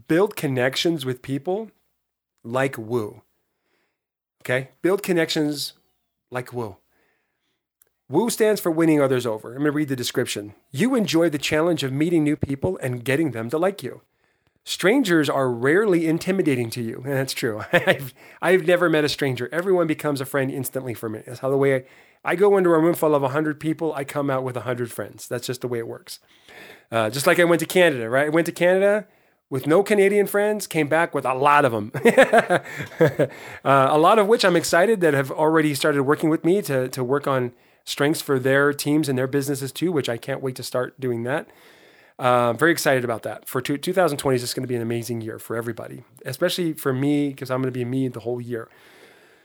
build 0.07 0.37
connections 0.37 1.05
with 1.05 1.23
people 1.23 1.73
like 2.45 2.79
Woo. 2.79 3.23
Okay? 4.43 4.71
Build 4.81 5.03
connections 5.03 5.73
like 6.31 6.53
woo. 6.53 6.77
Woo 8.11 8.31
stands 8.31 8.61
for 8.61 8.71
winning 8.71 9.03
others 9.03 9.27
over. 9.27 9.51
I'm 9.51 9.59
going 9.59 9.67
to 9.67 9.73
read 9.73 9.89
the 9.89 9.97
description. 9.97 10.55
You 10.71 10.95
enjoy 10.95 11.29
the 11.29 11.39
challenge 11.39 11.83
of 11.85 11.93
meeting 11.93 12.25
new 12.25 12.37
people 12.37 12.79
and 12.83 13.05
getting 13.05 13.33
them 13.33 13.51
to 13.51 13.59
like 13.59 13.83
you. 13.83 14.01
Strangers 14.65 15.29
are 15.29 15.51
rarely 15.51 16.07
intimidating 16.07 16.71
to 16.71 16.83
you. 16.83 17.03
And 17.05 17.13
that's 17.15 17.35
true. 17.35 17.63
I've, 17.73 18.15
I've 18.41 18.67
never 18.67 18.89
met 18.89 19.05
a 19.05 19.09
stranger. 19.11 19.49
Everyone 19.53 19.87
becomes 19.87 20.21
a 20.21 20.27
friend 20.27 20.51
instantly 20.51 20.95
for 20.95 21.09
me. 21.09 21.23
That's 21.27 21.41
how 21.41 21.51
the 21.51 21.59
way 21.59 21.77
I, 21.77 21.85
I 22.25 22.35
go 22.35 22.57
into 22.57 22.71
a 22.71 22.79
room 22.79 22.95
full 22.95 23.15
of 23.15 23.23
100 23.23 23.61
people, 23.61 23.93
I 23.95 24.05
come 24.05 24.31
out 24.31 24.43
with 24.43 24.57
100 24.57 24.91
friends. 24.91 25.29
That's 25.29 25.47
just 25.47 25.61
the 25.61 25.69
way 25.69 25.79
it 25.79 25.87
works. 25.87 26.19
Uh, 26.91 27.11
just 27.11 27.27
like 27.27 27.39
I 27.39 27.45
went 27.45 27.61
to 27.61 27.67
Canada, 27.67 28.09
right? 28.09 28.27
I 28.27 28.31
went 28.31 28.47
to 28.47 28.53
Canada 28.53 29.07
with 29.51 29.67
no 29.67 29.83
Canadian 29.83 30.27
friends, 30.27 30.67
came 30.67 30.89
back 30.89 31.15
with 31.15 31.25
a 31.25 31.35
lot 31.35 31.65
of 31.65 31.73
them. 31.73 31.91
uh, 33.65 33.89
a 33.91 33.99
lot 33.99 34.19
of 34.19 34.27
which 34.27 34.45
I'm 34.45 34.57
excited 34.57 35.01
that 35.01 35.15
have 35.15 35.31
already 35.31 35.75
started 35.75 36.03
working 36.03 36.29
with 36.29 36.45
me 36.45 36.61
to, 36.63 36.89
to 36.89 37.03
work 37.03 37.27
on 37.27 37.53
strengths 37.85 38.21
for 38.21 38.39
their 38.39 38.73
teams 38.73 39.09
and 39.09 39.19
their 39.19 39.27
businesses 39.27 39.73
too, 39.73 39.91
which 39.91 40.09
I 40.09 40.19
can't 40.19 40.43
wait 40.43 40.57
to 40.57 40.63
start 40.63 41.01
doing 41.01 41.23
that. 41.25 41.49
Uh, 42.19 42.53
very 42.53 42.73
excited 42.73 43.05
about 43.05 43.23
that. 43.23 43.49
For 43.49 43.63
two, 43.63 43.79
2020 43.79 44.35
is 44.35 44.43
just 44.43 44.55
going 44.55 44.65
to 44.65 44.69
be 44.69 44.75
an 44.75 44.83
amazing 44.83 45.21
year 45.21 45.39
for 45.39 45.57
everybody, 45.57 46.05
especially 46.27 46.73
for 46.73 46.93
me 46.93 47.29
because 47.29 47.51
I'm 47.51 47.63
going 47.63 47.73
to 47.73 47.79
be 47.79 47.85
me 47.85 48.09
the 48.09 48.21
whole 48.21 48.41
year. 48.41 48.69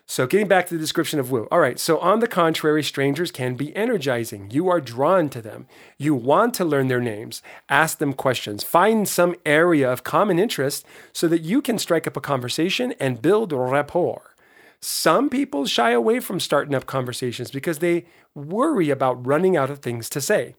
So, 0.05 0.27
getting 0.27 0.49
back 0.49 0.67
to 0.67 0.73
the 0.73 0.79
description 0.79 1.19
of 1.19 1.31
woo. 1.31 1.47
All 1.49 1.59
right. 1.59 1.79
So, 1.79 1.97
on 1.99 2.19
the 2.19 2.27
contrary, 2.27 2.83
strangers 2.83 3.31
can 3.31 3.55
be 3.55 3.73
energizing. 3.75 4.51
You 4.51 4.67
are 4.67 4.81
drawn 4.81 5.29
to 5.29 5.41
them. 5.41 5.65
You 5.97 6.13
want 6.13 6.53
to 6.55 6.65
learn 6.65 6.89
their 6.89 6.99
names, 6.99 7.41
ask 7.69 7.99
them 7.99 8.13
questions, 8.13 8.63
find 8.63 9.07
some 9.07 9.35
area 9.45 9.89
of 9.91 10.03
common 10.03 10.39
interest 10.39 10.85
so 11.13 11.27
that 11.29 11.41
you 11.41 11.61
can 11.61 11.79
strike 11.79 12.05
up 12.05 12.17
a 12.17 12.21
conversation 12.21 12.93
and 12.99 13.21
build 13.21 13.53
rapport. 13.53 14.35
Some 14.81 15.29
people 15.29 15.65
shy 15.65 15.91
away 15.91 16.19
from 16.19 16.41
starting 16.41 16.75
up 16.75 16.85
conversations 16.85 17.49
because 17.49 17.79
they 17.79 18.05
worry 18.35 18.89
about 18.89 19.25
running 19.25 19.55
out 19.55 19.69
of 19.69 19.79
things 19.79 20.09
to 20.09 20.19
say. 20.19 20.55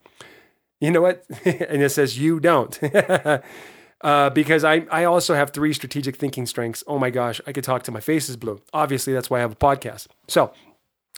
You 0.81 0.91
know 0.91 1.03
what? 1.03 1.25
and 1.45 1.83
it 1.83 1.91
says, 1.91 2.19
You 2.19 2.41
don't. 2.41 2.79
uh, 4.05 4.29
because 4.31 4.63
I, 4.63 4.87
I 4.91 5.05
also 5.05 5.35
have 5.35 5.51
three 5.51 5.73
strategic 5.73 6.17
thinking 6.17 6.45
strengths. 6.47 6.85
Oh 6.87 6.99
my 6.99 7.11
gosh, 7.11 7.41
I 7.47 7.53
could 7.53 7.65
talk 7.65 7.83
to 7.85 7.91
my 7.91 8.01
face 8.01 8.29
is 8.29 8.37
blue. 8.37 8.61
Obviously, 8.73 9.15
that's 9.15 9.31
why 9.31 9.39
I 9.39 9.41
have 9.41 9.53
a 9.53 9.57
podcast. 9.57 10.09
So, 10.29 10.53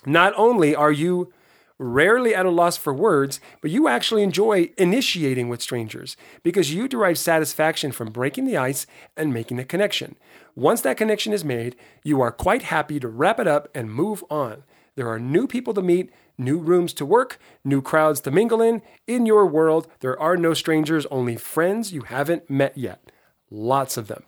not 0.07 0.33
only 0.37 0.75
are 0.75 0.93
you 0.93 1.33
rarely 1.79 2.35
at 2.35 2.47
a 2.47 2.51
loss 2.51 2.77
for 2.77 2.95
words, 2.95 3.41
but 3.61 3.71
you 3.71 3.89
actually 3.89 4.23
enjoy 4.23 4.71
initiating 4.79 5.49
with 5.49 5.61
strangers 5.61 6.17
because 6.43 6.73
you 6.73 6.89
derive 6.89 7.19
satisfaction 7.19 7.93
from 7.93 8.13
breaking 8.13 8.47
the 8.47 8.57
ice 8.57 8.87
and 9.17 9.35
making 9.35 9.59
a 9.59 9.65
connection. 9.65 10.17
Once 10.55 10.81
that 10.81 10.97
connection 10.97 11.33
is 11.33 11.45
made, 11.45 11.77
you 12.03 12.21
are 12.21 12.33
quite 12.33 12.63
happy 12.63 12.99
to 13.01 13.09
wrap 13.09 13.39
it 13.41 13.49
up 13.49 13.69
and 13.75 13.93
move 13.93 14.25
on. 14.31 14.63
There 14.95 15.09
are 15.09 15.19
new 15.19 15.47
people 15.47 15.75
to 15.75 15.83
meet, 15.83 16.11
new 16.39 16.59
rooms 16.59 16.93
to 16.95 17.07
work, 17.07 17.39
new 17.65 17.81
crowds 17.83 18.21
to 18.23 18.31
mingle 18.31 18.61
in. 18.61 18.83
In 19.07 19.27
your 19.27 19.47
world, 19.47 19.89
there 20.01 20.19
are 20.21 20.37
no 20.37 20.55
strangers, 20.55 21.07
only 21.07 21.37
friends 21.37 21.93
you 21.93 22.03
haven't 22.03 22.51
met 22.51 22.77
yet. 22.77 23.11
Lots 23.51 23.97
of 23.97 24.09
them. 24.09 24.25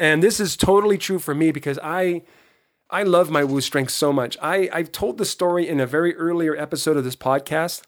And 0.00 0.22
this 0.22 0.40
is 0.40 0.56
totally 0.56 0.98
true 0.98 1.18
for 1.18 1.34
me 1.34 1.50
because 1.50 1.78
I 1.82 2.22
I 2.90 3.02
love 3.02 3.30
my 3.30 3.44
woo 3.44 3.60
strength 3.60 3.90
so 3.90 4.14
much. 4.14 4.38
I, 4.40 4.70
I've 4.72 4.90
told 4.90 5.18
the 5.18 5.26
story 5.26 5.68
in 5.68 5.78
a 5.78 5.86
very 5.86 6.16
earlier 6.16 6.56
episode 6.56 6.96
of 6.96 7.04
this 7.04 7.16
podcast, 7.16 7.82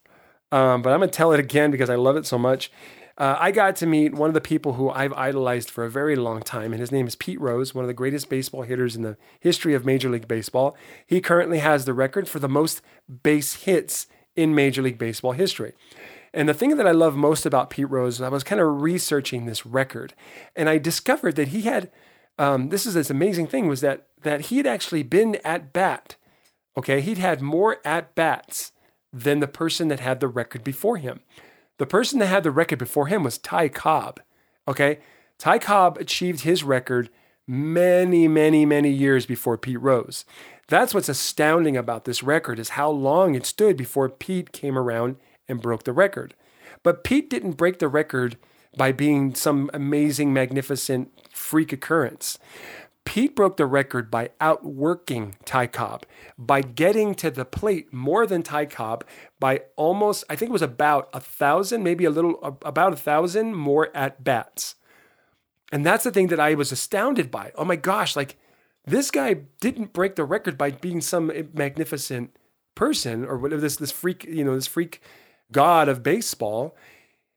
um, 0.52 0.82
but 0.82 0.92
I'm 0.92 1.00
to 1.00 1.06
tell 1.08 1.32
it 1.32 1.40
again 1.40 1.70
because 1.70 1.88
I 1.88 1.94
love 1.94 2.16
it 2.16 2.26
so 2.26 2.36
much. 2.36 2.70
Uh, 3.18 3.36
I 3.38 3.50
got 3.50 3.76
to 3.76 3.86
meet 3.86 4.14
one 4.14 4.30
of 4.30 4.34
the 4.34 4.40
people 4.40 4.74
who 4.74 4.90
I've 4.90 5.12
idolized 5.12 5.70
for 5.70 5.84
a 5.84 5.90
very 5.90 6.16
long 6.16 6.42
time, 6.42 6.72
and 6.72 6.80
his 6.80 6.92
name 6.92 7.06
is 7.06 7.16
Pete 7.16 7.40
Rose, 7.40 7.74
one 7.74 7.84
of 7.84 7.88
the 7.88 7.94
greatest 7.94 8.28
baseball 8.28 8.62
hitters 8.62 8.96
in 8.96 9.02
the 9.02 9.16
history 9.40 9.74
of 9.74 9.84
Major 9.84 10.08
League 10.08 10.28
Baseball. 10.28 10.76
He 11.06 11.20
currently 11.20 11.58
has 11.58 11.84
the 11.84 11.94
record 11.94 12.28
for 12.28 12.38
the 12.38 12.48
most 12.48 12.80
base 13.22 13.54
hits 13.54 14.06
in 14.36 14.54
Major 14.54 14.82
League 14.82 14.98
Baseball 14.98 15.32
history. 15.32 15.74
And 16.32 16.48
the 16.48 16.54
thing 16.54 16.76
that 16.76 16.86
I 16.86 16.92
love 16.92 17.16
most 17.16 17.44
about 17.44 17.70
Pete 17.70 17.90
Rose, 17.90 18.20
I 18.20 18.28
was 18.28 18.44
kind 18.44 18.60
of 18.60 18.80
researching 18.80 19.46
this 19.46 19.66
record, 19.66 20.14
and 20.54 20.68
I 20.68 20.78
discovered 20.78 21.36
that 21.36 21.48
he 21.48 21.62
had 21.62 21.90
um, 22.40 22.70
this 22.70 22.86
is 22.86 22.94
this 22.94 23.10
amazing 23.10 23.48
thing 23.48 23.68
was 23.68 23.82
that 23.82 24.06
that 24.22 24.46
he 24.46 24.56
had 24.56 24.66
actually 24.66 25.02
been 25.02 25.36
at 25.44 25.74
bat. 25.74 26.16
Okay, 26.76 27.02
he'd 27.02 27.18
had 27.18 27.42
more 27.42 27.78
at 27.84 28.14
bats 28.14 28.72
than 29.12 29.40
the 29.40 29.46
person 29.46 29.88
that 29.88 30.00
had 30.00 30.20
the 30.20 30.28
record 30.28 30.64
before 30.64 30.96
him. 30.96 31.20
The 31.80 31.86
person 31.86 32.18
that 32.18 32.26
had 32.26 32.42
the 32.42 32.50
record 32.50 32.78
before 32.78 33.06
him 33.06 33.22
was 33.22 33.38
Ty 33.38 33.70
Cobb. 33.70 34.20
Okay. 34.68 34.98
Ty 35.38 35.60
Cobb 35.60 35.96
achieved 35.96 36.42
his 36.42 36.62
record 36.62 37.08
many, 37.46 38.28
many, 38.28 38.66
many 38.66 38.90
years 38.90 39.24
before 39.24 39.56
Pete 39.56 39.80
Rose. 39.80 40.26
That's 40.68 40.92
what's 40.92 41.08
astounding 41.08 41.78
about 41.78 42.04
this 42.04 42.22
record 42.22 42.58
is 42.58 42.70
how 42.70 42.90
long 42.90 43.34
it 43.34 43.46
stood 43.46 43.78
before 43.78 44.10
Pete 44.10 44.52
came 44.52 44.76
around 44.76 45.16
and 45.48 45.62
broke 45.62 45.84
the 45.84 45.94
record. 45.94 46.34
But 46.82 47.02
Pete 47.02 47.30
didn't 47.30 47.52
break 47.52 47.78
the 47.78 47.88
record 47.88 48.36
by 48.76 48.92
being 48.92 49.34
some 49.34 49.70
amazing, 49.72 50.34
magnificent 50.34 51.10
freak 51.32 51.72
occurrence. 51.72 52.38
Pete 53.04 53.34
broke 53.34 53.56
the 53.56 53.66
record 53.66 54.10
by 54.10 54.30
outworking 54.40 55.34
Ty 55.44 55.68
Cobb, 55.68 56.04
by 56.38 56.60
getting 56.60 57.14
to 57.16 57.30
the 57.30 57.44
plate 57.44 57.92
more 57.92 58.26
than 58.26 58.42
Ty 58.42 58.66
Cobb 58.66 59.04
by 59.40 59.62
almost, 59.76 60.24
I 60.30 60.36
think 60.36 60.50
it 60.50 60.52
was 60.52 60.62
about 60.62 61.08
a 61.12 61.20
thousand, 61.20 61.82
maybe 61.82 62.04
a 62.04 62.10
little, 62.10 62.58
about 62.62 62.92
a 62.92 62.96
thousand 62.96 63.54
more 63.54 63.94
at 63.96 64.22
bats. 64.22 64.76
And 65.72 65.84
that's 65.84 66.04
the 66.04 66.10
thing 66.10 66.28
that 66.28 66.40
I 66.40 66.54
was 66.54 66.72
astounded 66.72 67.30
by. 67.30 67.52
Oh 67.54 67.64
my 67.64 67.76
gosh, 67.76 68.16
like 68.16 68.36
this 68.84 69.10
guy 69.10 69.34
didn't 69.60 69.92
break 69.92 70.16
the 70.16 70.24
record 70.24 70.58
by 70.58 70.70
being 70.70 71.00
some 71.00 71.32
magnificent 71.54 72.36
person 72.74 73.24
or 73.24 73.38
whatever 73.38 73.60
this 73.60 73.76
this 73.76 73.92
freak, 73.92 74.24
you 74.24 74.44
know, 74.44 74.54
this 74.54 74.66
freak 74.66 75.00
god 75.52 75.88
of 75.88 76.02
baseball. 76.02 76.76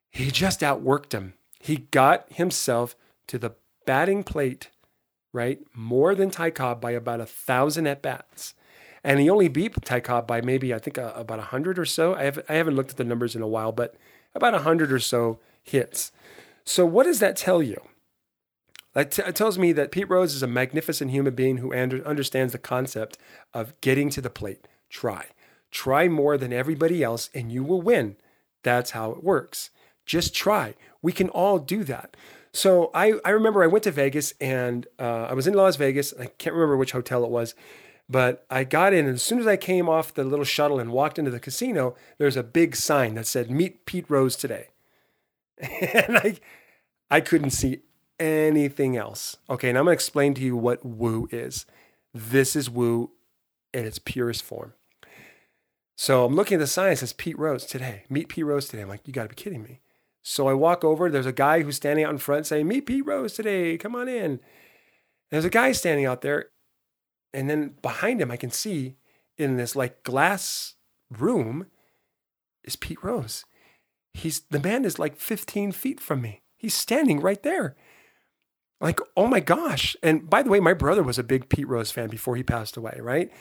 He 0.09 0.31
just 0.31 0.61
outworked 0.61 1.13
him. 1.13 1.33
He 1.59 1.77
got 1.91 2.31
himself 2.31 2.95
to 3.27 3.37
the 3.37 3.51
batting 3.85 4.23
plate 4.23 4.69
right? 5.33 5.59
More 5.73 6.15
than 6.15 6.29
Ty 6.29 6.51
Cobb 6.51 6.79
by 6.79 6.91
about 6.91 7.19
a 7.19 7.25
thousand 7.25 7.87
at 7.87 8.01
bats. 8.01 8.53
And 9.03 9.19
he 9.19 9.29
only 9.29 9.49
beat 9.49 9.73
Ty 9.83 9.99
Cobb 9.99 10.27
by 10.27 10.39
maybe, 10.39 10.73
I 10.73 10.79
think, 10.79 10.97
uh, 10.97 11.11
about 11.15 11.39
a 11.39 11.43
hundred 11.43 11.77
or 11.77 11.85
so. 11.85 12.15
I, 12.15 12.23
have, 12.23 12.39
I 12.47 12.53
haven't 12.53 12.75
looked 12.75 12.91
at 12.91 12.97
the 12.97 13.03
numbers 13.03 13.35
in 13.35 13.41
a 13.41 13.47
while, 13.47 13.73
but 13.73 13.95
about 14.33 14.53
a 14.53 14.59
hundred 14.59 14.93
or 14.93 14.99
so 14.99 15.39
hits. 15.61 16.11
So, 16.63 16.85
what 16.85 17.03
does 17.03 17.19
that 17.19 17.35
tell 17.35 17.61
you? 17.61 17.81
That 18.93 19.11
t- 19.11 19.23
it 19.23 19.35
tells 19.35 19.57
me 19.57 19.73
that 19.73 19.91
Pete 19.91 20.09
Rose 20.09 20.35
is 20.35 20.43
a 20.43 20.47
magnificent 20.47 21.11
human 21.11 21.35
being 21.35 21.57
who 21.57 21.73
under- 21.73 22.07
understands 22.07 22.53
the 22.53 22.59
concept 22.59 23.17
of 23.53 23.79
getting 23.81 24.09
to 24.11 24.21
the 24.21 24.29
plate. 24.29 24.67
Try. 24.89 25.25
Try 25.71 26.07
more 26.07 26.37
than 26.37 26.53
everybody 26.53 27.03
else, 27.03 27.29
and 27.33 27.51
you 27.51 27.63
will 27.63 27.81
win. 27.81 28.15
That's 28.61 28.91
how 28.91 29.11
it 29.11 29.23
works. 29.23 29.71
Just 30.05 30.35
try. 30.35 30.75
We 31.01 31.11
can 31.11 31.29
all 31.29 31.59
do 31.59 31.83
that. 31.85 32.15
So 32.53 32.91
I, 32.93 33.13
I 33.25 33.31
remember 33.31 33.63
I 33.63 33.67
went 33.67 33.83
to 33.85 33.91
Vegas 33.91 34.33
and 34.39 34.85
uh, 34.99 35.25
I 35.29 35.33
was 35.33 35.47
in 35.47 35.55
Las 35.55 35.75
Vegas. 35.75 36.13
I 36.19 36.27
can't 36.27 36.53
remember 36.53 36.77
which 36.77 36.91
hotel 36.91 37.23
it 37.23 37.31
was, 37.31 37.55
but 38.07 38.45
I 38.49 38.63
got 38.63 38.93
in. 38.93 39.05
And 39.05 39.15
as 39.15 39.23
soon 39.23 39.39
as 39.39 39.47
I 39.47 39.57
came 39.57 39.89
off 39.89 40.13
the 40.13 40.23
little 40.23 40.45
shuttle 40.45 40.79
and 40.79 40.91
walked 40.91 41.17
into 41.17 41.31
the 41.31 41.39
casino, 41.39 41.95
there's 42.19 42.37
a 42.37 42.43
big 42.43 42.75
sign 42.75 43.15
that 43.15 43.25
said, 43.25 43.49
Meet 43.49 43.85
Pete 43.85 44.05
Rose 44.07 44.35
today. 44.35 44.67
and 45.57 46.17
I, 46.17 46.37
I 47.09 47.21
couldn't 47.21 47.51
see 47.51 47.79
anything 48.19 48.95
else. 48.97 49.37
Okay, 49.49 49.69
and 49.69 49.77
I'm 49.77 49.85
going 49.85 49.95
to 49.95 49.99
explain 49.99 50.35
to 50.35 50.41
you 50.41 50.55
what 50.55 50.85
woo 50.85 51.27
is. 51.31 51.65
This 52.13 52.55
is 52.55 52.69
woo 52.69 53.11
in 53.73 53.85
its 53.85 53.97
purest 53.97 54.43
form. 54.43 54.73
So 55.95 56.25
I'm 56.25 56.35
looking 56.35 56.55
at 56.55 56.59
the 56.59 56.67
sign, 56.67 56.91
it 56.91 56.97
says 56.97 57.13
Pete 57.13 57.37
Rose 57.37 57.65
today. 57.65 58.03
Meet 58.09 58.29
Pete 58.29 58.45
Rose 58.45 58.67
today. 58.67 58.83
I'm 58.83 58.89
like, 58.89 59.07
you 59.07 59.13
got 59.13 59.23
to 59.23 59.29
be 59.29 59.35
kidding 59.35 59.63
me. 59.63 59.79
So 60.23 60.47
I 60.47 60.53
walk 60.53 60.83
over. 60.83 61.09
There's 61.09 61.25
a 61.25 61.33
guy 61.33 61.61
who's 61.61 61.75
standing 61.75 62.05
out 62.05 62.11
in 62.11 62.17
front 62.17 62.47
saying, 62.47 62.67
Meet 62.67 62.85
Pete 62.85 63.05
Rose 63.05 63.33
today. 63.33 63.77
Come 63.77 63.95
on 63.95 64.07
in. 64.07 64.39
There's 65.29 65.45
a 65.45 65.49
guy 65.49 65.73
standing 65.73 66.05
out 66.05 66.21
there. 66.21 66.47
And 67.33 67.49
then 67.49 67.75
behind 67.81 68.21
him, 68.21 68.31
I 68.31 68.37
can 68.37 68.51
see 68.51 68.95
in 69.37 69.57
this 69.57 69.75
like 69.75 70.03
glass 70.03 70.75
room 71.09 71.67
is 72.63 72.75
Pete 72.75 73.03
Rose. 73.03 73.43
He's 74.13 74.41
the 74.49 74.59
man 74.59 74.85
is 74.85 74.99
like 74.99 75.17
15 75.17 75.71
feet 75.71 75.99
from 75.99 76.21
me. 76.21 76.43
He's 76.55 76.75
standing 76.75 77.19
right 77.19 77.41
there. 77.43 77.75
Like, 78.79 78.99
oh 79.17 79.27
my 79.27 79.39
gosh. 79.39 79.95
And 80.03 80.29
by 80.29 80.43
the 80.43 80.49
way, 80.49 80.59
my 80.59 80.73
brother 80.73 81.03
was 81.03 81.17
a 81.17 81.23
big 81.23 81.49
Pete 81.49 81.67
Rose 81.67 81.91
fan 81.91 82.09
before 82.09 82.35
he 82.35 82.43
passed 82.43 82.77
away, 82.77 82.97
right? 83.01 83.31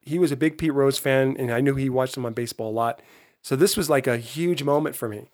He 0.00 0.18
was 0.18 0.32
a 0.32 0.36
big 0.36 0.58
Pete 0.58 0.72
Rose 0.72 0.98
fan, 0.98 1.36
and 1.38 1.52
I 1.52 1.60
knew 1.60 1.74
he 1.74 1.88
watched 1.88 2.16
him 2.16 2.26
on 2.26 2.32
baseball 2.32 2.70
a 2.70 2.72
lot. 2.72 3.02
So 3.42 3.54
this 3.54 3.76
was 3.76 3.90
like 3.90 4.06
a 4.06 4.16
huge 4.16 4.62
moment 4.62 4.96
for 4.96 5.08
me. 5.08 5.28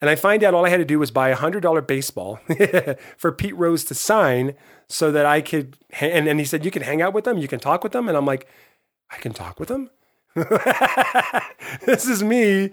And 0.00 0.08
I 0.08 0.14
find 0.14 0.44
out 0.44 0.54
all 0.54 0.64
I 0.64 0.68
had 0.68 0.76
to 0.76 0.84
do 0.84 0.98
was 0.98 1.10
buy 1.10 1.30
a 1.30 1.34
hundred 1.36 1.60
dollar 1.60 1.80
baseball 1.80 2.38
for 3.16 3.32
Pete 3.32 3.56
Rose 3.56 3.84
to 3.84 3.94
sign 3.94 4.54
so 4.88 5.10
that 5.10 5.26
I 5.26 5.40
could, 5.40 5.76
and, 6.00 6.28
and 6.28 6.38
he 6.38 6.46
said, 6.46 6.64
you 6.64 6.70
can 6.70 6.82
hang 6.82 7.02
out 7.02 7.12
with 7.12 7.24
them, 7.24 7.38
you 7.38 7.48
can 7.48 7.58
talk 7.58 7.82
with 7.82 7.92
them. 7.92 8.08
And 8.08 8.16
I'm 8.16 8.26
like, 8.26 8.46
I 9.10 9.16
can 9.16 9.32
talk 9.32 9.58
with 9.58 9.68
them? 9.68 9.90
this 11.84 12.06
is 12.06 12.22
me 12.22 12.70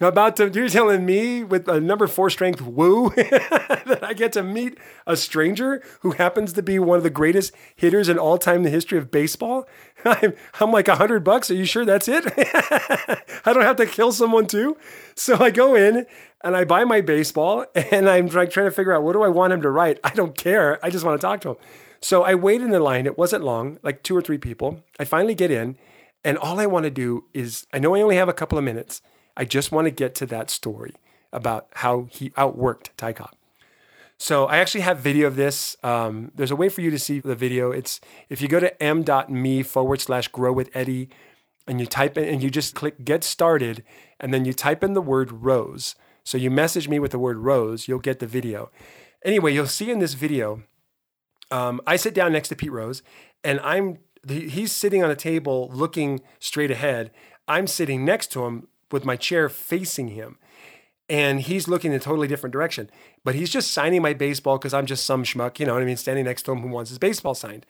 about 0.00 0.36
to, 0.36 0.50
you're 0.50 0.68
telling 0.68 1.06
me 1.06 1.42
with 1.42 1.68
a 1.68 1.80
number 1.80 2.06
four 2.06 2.28
strength 2.28 2.60
woo 2.60 3.10
that 3.16 4.00
I 4.02 4.12
get 4.12 4.32
to 4.34 4.42
meet 4.42 4.78
a 5.06 5.16
stranger 5.16 5.82
who 6.00 6.10
happens 6.12 6.52
to 6.52 6.62
be 6.62 6.78
one 6.78 6.98
of 6.98 7.02
the 7.02 7.10
greatest 7.10 7.54
hitters 7.74 8.08
in 8.08 8.18
all 8.18 8.36
time 8.36 8.56
in 8.56 8.62
the 8.64 8.70
history 8.70 8.98
of 8.98 9.10
baseball. 9.10 9.66
I'm, 10.04 10.34
I'm 10.60 10.70
like 10.70 10.88
a 10.88 10.96
hundred 10.96 11.24
bucks. 11.24 11.50
Are 11.50 11.54
you 11.54 11.64
sure 11.64 11.86
that's 11.86 12.08
it? 12.08 12.24
I 13.46 13.52
don't 13.52 13.62
have 13.62 13.76
to 13.76 13.86
kill 13.86 14.12
someone 14.12 14.46
too. 14.46 14.76
So 15.14 15.38
I 15.38 15.50
go 15.50 15.74
in 15.74 16.06
and 16.44 16.56
I 16.56 16.64
buy 16.64 16.84
my 16.84 17.00
baseball 17.00 17.64
and 17.74 18.08
I'm 18.08 18.26
like 18.26 18.50
trying 18.50 18.66
to 18.66 18.72
figure 18.72 18.92
out 18.92 19.02
what 19.02 19.14
do 19.14 19.22
I 19.22 19.28
want 19.28 19.54
him 19.54 19.62
to 19.62 19.70
write. 19.70 19.98
I 20.04 20.10
don't 20.10 20.36
care. 20.36 20.78
I 20.84 20.90
just 20.90 21.06
want 21.06 21.18
to 21.18 21.26
talk 21.26 21.40
to 21.42 21.50
him. 21.50 21.56
So 22.02 22.22
I 22.22 22.34
wait 22.34 22.60
in 22.60 22.70
the 22.70 22.80
line. 22.80 23.06
It 23.06 23.16
wasn't 23.16 23.44
long, 23.44 23.78
like 23.82 24.02
two 24.02 24.14
or 24.14 24.20
three 24.20 24.38
people. 24.38 24.82
I 25.00 25.04
finally 25.04 25.34
get 25.34 25.50
in 25.50 25.78
and 26.22 26.36
all 26.36 26.60
I 26.60 26.66
want 26.66 26.84
to 26.84 26.90
do 26.90 27.24
is 27.32 27.66
I 27.72 27.78
know 27.78 27.94
I 27.94 28.02
only 28.02 28.16
have 28.16 28.28
a 28.28 28.34
couple 28.34 28.58
of 28.58 28.64
minutes. 28.64 29.00
I 29.36 29.44
just 29.44 29.72
want 29.72 29.86
to 29.86 29.90
get 29.90 30.14
to 30.16 30.26
that 30.26 30.50
story 30.50 30.94
about 31.32 31.68
how 31.74 32.08
he 32.10 32.30
outworked 32.30 32.90
Ty 32.96 33.12
Cobb. 33.14 33.34
So 34.18 34.46
I 34.46 34.58
actually 34.58 34.80
have 34.80 34.98
video 34.98 35.26
of 35.26 35.36
this. 35.36 35.76
Um, 35.82 36.32
there's 36.34 36.50
a 36.50 36.56
way 36.56 36.70
for 36.70 36.80
you 36.80 36.90
to 36.90 36.98
see 36.98 37.20
the 37.20 37.34
video. 37.34 37.70
It's 37.70 38.00
if 38.30 38.40
you 38.40 38.48
go 38.48 38.60
to 38.60 38.82
m.me 38.82 39.62
forward 39.62 40.00
slash 40.00 40.28
grow 40.28 40.52
with 40.52 40.74
Eddie 40.74 41.10
and 41.66 41.80
you 41.80 41.86
type 41.86 42.16
in 42.16 42.24
and 42.24 42.42
you 42.42 42.50
just 42.50 42.74
click 42.74 43.04
get 43.04 43.24
started 43.24 43.84
and 44.18 44.32
then 44.32 44.46
you 44.46 44.54
type 44.54 44.82
in 44.82 44.94
the 44.94 45.02
word 45.02 45.30
rose. 45.32 45.96
So 46.26 46.36
you 46.36 46.50
message 46.50 46.88
me 46.88 46.98
with 46.98 47.12
the 47.12 47.20
word 47.20 47.36
Rose, 47.36 47.86
you'll 47.86 48.00
get 48.00 48.18
the 48.18 48.26
video. 48.26 48.72
Anyway, 49.24 49.54
you'll 49.54 49.68
see 49.68 49.92
in 49.92 50.00
this 50.00 50.14
video, 50.14 50.64
um, 51.52 51.80
I 51.86 51.94
sit 51.94 52.14
down 52.14 52.32
next 52.32 52.48
to 52.48 52.56
Pete 52.56 52.72
Rose, 52.72 53.00
and 53.44 53.60
I'm 53.60 53.98
he's 54.28 54.72
sitting 54.72 55.04
on 55.04 55.10
a 55.10 55.14
table 55.14 55.70
looking 55.72 56.20
straight 56.40 56.72
ahead. 56.72 57.12
I'm 57.46 57.68
sitting 57.68 58.04
next 58.04 58.32
to 58.32 58.44
him 58.44 58.66
with 58.90 59.04
my 59.04 59.16
chair 59.16 59.48
facing 59.48 60.08
him. 60.08 60.38
And 61.08 61.40
he's 61.40 61.68
looking 61.68 61.92
in 61.92 61.96
a 61.96 62.00
totally 62.00 62.26
different 62.26 62.52
direction. 62.52 62.90
But 63.24 63.36
he's 63.36 63.50
just 63.50 63.70
signing 63.70 64.02
my 64.02 64.12
baseball 64.12 64.58
because 64.58 64.74
I'm 64.74 64.86
just 64.86 65.04
some 65.04 65.22
schmuck, 65.22 65.60
you 65.60 65.66
know 65.66 65.74
what 65.74 65.82
I 65.82 65.86
mean, 65.86 65.96
standing 65.96 66.24
next 66.24 66.42
to 66.44 66.52
him 66.52 66.60
who 66.60 66.68
wants 66.68 66.90
his 66.90 66.98
baseball 66.98 67.34
signed. 67.34 67.64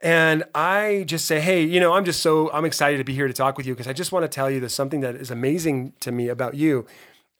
And 0.00 0.44
I 0.54 1.04
just 1.06 1.24
say, 1.24 1.40
hey, 1.40 1.62
you 1.62 1.80
know, 1.80 1.94
I'm 1.94 2.04
just 2.04 2.20
so 2.20 2.52
I'm 2.52 2.66
excited 2.66 2.98
to 2.98 3.04
be 3.04 3.14
here 3.14 3.26
to 3.26 3.32
talk 3.32 3.56
with 3.56 3.66
you 3.66 3.72
because 3.72 3.88
I 3.88 3.94
just 3.94 4.12
want 4.12 4.24
to 4.24 4.28
tell 4.28 4.50
you 4.50 4.60
there's 4.60 4.74
something 4.74 5.00
that 5.00 5.14
is 5.14 5.30
amazing 5.30 5.94
to 6.00 6.12
me 6.12 6.28
about 6.28 6.54
you. 6.54 6.84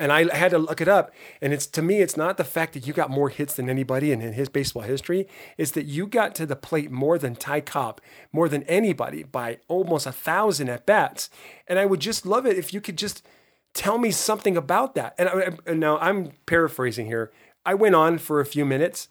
And 0.01 0.13
I 0.13 0.35
had 0.37 0.51
to 0.51 0.59
look 0.59 0.81
it 0.81 0.89
up. 0.89 1.13
And 1.41 1.53
it's 1.53 1.67
to 1.69 1.83
me, 1.83 2.01
it's 2.01 2.17
not 2.17 2.37
the 2.37 2.45
fact 2.45 2.73
that 2.75 2.87
you 2.87 2.93
got 2.93 3.11
more 3.11 3.29
hits 3.29 3.55
than 3.55 3.71
anybody 3.71 4.11
in, 4.11 4.21
in 4.21 4.33
his 4.33 4.49
baseball 4.49 4.83
history. 4.83 5.29
It's 5.57 5.71
that 5.73 5.87
you 5.87 6.07
got 6.07 6.35
to 6.37 6.47
the 6.47 6.57
plate 6.57 6.91
more 6.91 7.17
than 7.17 7.37
Ty 7.37 7.61
Cobb, 7.61 8.01
more 8.33 8.49
than 8.49 8.65
anybody 8.65 9.23
by 9.23 9.59
almost 9.69 10.07
a 10.07 10.13
thousand 10.13 10.69
at 10.69 10.85
bats. 10.85 11.31
And 11.69 11.79
I 11.79 11.87
would 11.87 12.01
just 12.01 12.27
love 12.27 12.45
it 12.45 12.59
if 12.59 12.75
you 12.75 12.81
could 12.81 12.99
just 12.99 13.25
tell 13.73 13.99
me 13.99 14.11
something 14.11 14.57
about 14.57 14.95
that. 14.97 15.15
And, 15.17 15.29
I, 15.29 15.51
and 15.67 15.79
now 15.79 15.99
I'm 15.99 16.33
paraphrasing 16.47 17.07
here. 17.07 17.31
I 17.65 17.75
went 17.75 17.95
on 17.95 18.19
for 18.19 18.41
a 18.41 18.47
few 18.47 18.65
minutes, 18.65 19.09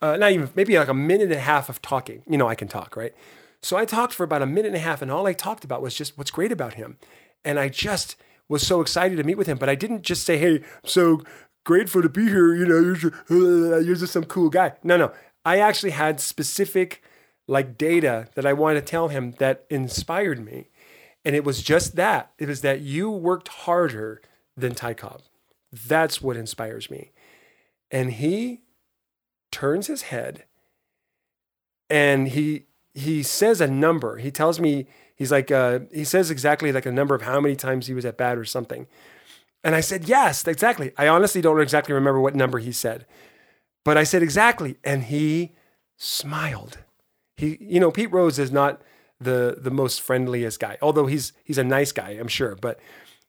uh, 0.00 0.16
not 0.16 0.32
even 0.32 0.48
maybe 0.54 0.78
like 0.78 0.88
a 0.88 0.94
minute 0.94 1.24
and 1.24 1.32
a 1.32 1.40
half 1.40 1.68
of 1.68 1.82
talking. 1.82 2.22
You 2.26 2.38
know, 2.38 2.48
I 2.48 2.54
can 2.54 2.68
talk, 2.68 2.96
right? 2.96 3.14
So 3.60 3.76
I 3.76 3.84
talked 3.84 4.12
for 4.12 4.24
about 4.24 4.42
a 4.42 4.46
minute 4.46 4.68
and 4.68 4.76
a 4.76 4.80
half, 4.80 5.02
and 5.02 5.10
all 5.10 5.26
I 5.26 5.34
talked 5.34 5.62
about 5.62 5.82
was 5.82 5.94
just 5.94 6.18
what's 6.18 6.32
great 6.32 6.50
about 6.50 6.74
him. 6.74 6.96
And 7.44 7.60
I 7.60 7.68
just 7.68 8.16
was 8.52 8.66
so 8.66 8.80
excited 8.80 9.16
to 9.16 9.24
meet 9.24 9.38
with 9.38 9.46
him. 9.46 9.58
But 9.58 9.68
I 9.68 9.74
didn't 9.74 10.02
just 10.02 10.24
say, 10.24 10.38
hey, 10.38 10.62
so 10.84 11.22
grateful 11.64 12.02
to 12.02 12.08
be 12.08 12.26
here. 12.28 12.54
You 12.54 12.66
know, 12.66 12.78
you're 12.78 12.94
just, 12.94 13.14
you're 13.30 13.96
just 13.96 14.12
some 14.12 14.24
cool 14.24 14.50
guy. 14.50 14.74
No, 14.84 14.96
no. 14.96 15.12
I 15.44 15.58
actually 15.58 15.90
had 15.90 16.20
specific 16.20 17.02
like 17.48 17.76
data 17.76 18.28
that 18.34 18.46
I 18.46 18.52
wanted 18.52 18.80
to 18.80 18.86
tell 18.86 19.08
him 19.08 19.32
that 19.38 19.64
inspired 19.68 20.44
me. 20.44 20.68
And 21.24 21.34
it 21.34 21.44
was 21.44 21.62
just 21.62 21.96
that. 21.96 22.32
It 22.38 22.46
was 22.46 22.60
that 22.60 22.80
you 22.80 23.10
worked 23.10 23.48
harder 23.48 24.20
than 24.56 24.74
Ty 24.74 24.94
Cobb. 24.94 25.22
That's 25.72 26.20
what 26.20 26.36
inspires 26.36 26.90
me. 26.90 27.10
And 27.90 28.12
he 28.12 28.60
turns 29.50 29.86
his 29.86 30.02
head 30.02 30.44
and 31.88 32.28
he 32.28 32.66
he 32.94 33.22
says 33.22 33.60
a 33.60 33.66
number. 33.66 34.18
He 34.18 34.30
tells 34.30 34.60
me 34.60 34.86
He's 35.22 35.30
like, 35.30 35.52
uh, 35.52 35.80
he 35.92 36.02
says 36.02 36.32
exactly 36.32 36.72
like 36.72 36.84
a 36.84 36.90
number 36.90 37.14
of 37.14 37.22
how 37.22 37.40
many 37.40 37.54
times 37.54 37.86
he 37.86 37.94
was 37.94 38.04
at 38.04 38.16
bat 38.16 38.36
or 38.36 38.44
something. 38.44 38.88
And 39.62 39.76
I 39.76 39.80
said, 39.80 40.08
yes, 40.08 40.44
exactly. 40.48 40.92
I 40.98 41.06
honestly 41.06 41.40
don't 41.40 41.60
exactly 41.60 41.94
remember 41.94 42.20
what 42.20 42.34
number 42.34 42.58
he 42.58 42.72
said, 42.72 43.06
but 43.84 43.96
I 43.96 44.02
said 44.02 44.24
exactly. 44.24 44.78
And 44.82 45.04
he 45.04 45.52
smiled. 45.96 46.78
He, 47.36 47.56
you 47.60 47.78
know, 47.78 47.92
Pete 47.92 48.10
Rose 48.10 48.40
is 48.40 48.50
not 48.50 48.82
the 49.20 49.56
the 49.56 49.70
most 49.70 50.00
friendliest 50.00 50.58
guy, 50.58 50.76
although 50.82 51.06
he's 51.06 51.32
he's 51.44 51.58
a 51.58 51.62
nice 51.62 51.92
guy, 51.92 52.10
I'm 52.10 52.26
sure, 52.26 52.56
but 52.56 52.80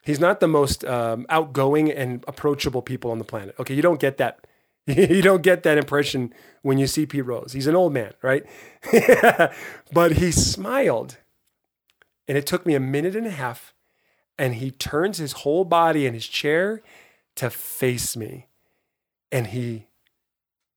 he's 0.04 0.20
not 0.20 0.40
the 0.40 0.48
most 0.48 0.84
um, 0.86 1.28
outgoing 1.30 1.92
and 1.92 2.24
approachable 2.28 2.82
people 2.82 3.12
on 3.12 3.20
the 3.20 3.24
planet. 3.24 3.54
Okay, 3.60 3.76
you 3.76 3.84
don't 3.84 4.00
get 4.00 4.18
that. 4.18 4.48
you 4.88 5.22
don't 5.22 5.44
get 5.44 5.64
that 5.64 5.78
impression 5.78 6.34
when 6.62 6.78
you 6.78 6.88
see 6.88 7.06
Pete 7.06 7.26
Rose. 7.26 7.54
He's 7.54 7.68
an 7.68 7.76
old 7.76 7.94
man, 7.94 8.14
right? 8.22 8.46
but 9.94 10.14
he 10.14 10.32
smiled 10.32 11.18
and 12.28 12.38
it 12.38 12.46
took 12.46 12.66
me 12.66 12.76
a 12.76 12.80
minute 12.80 13.16
and 13.16 13.28
a 13.28 13.32
half. 13.32 13.74
And 14.38 14.56
he 14.56 14.72
turns 14.72 15.18
his 15.18 15.34
whole 15.34 15.64
body 15.64 16.06
in 16.06 16.14
his 16.14 16.28
chair 16.28 16.82
to 17.36 17.50
face 17.50 18.18
me. 18.18 18.48
And 19.32 19.48
he 19.48 19.88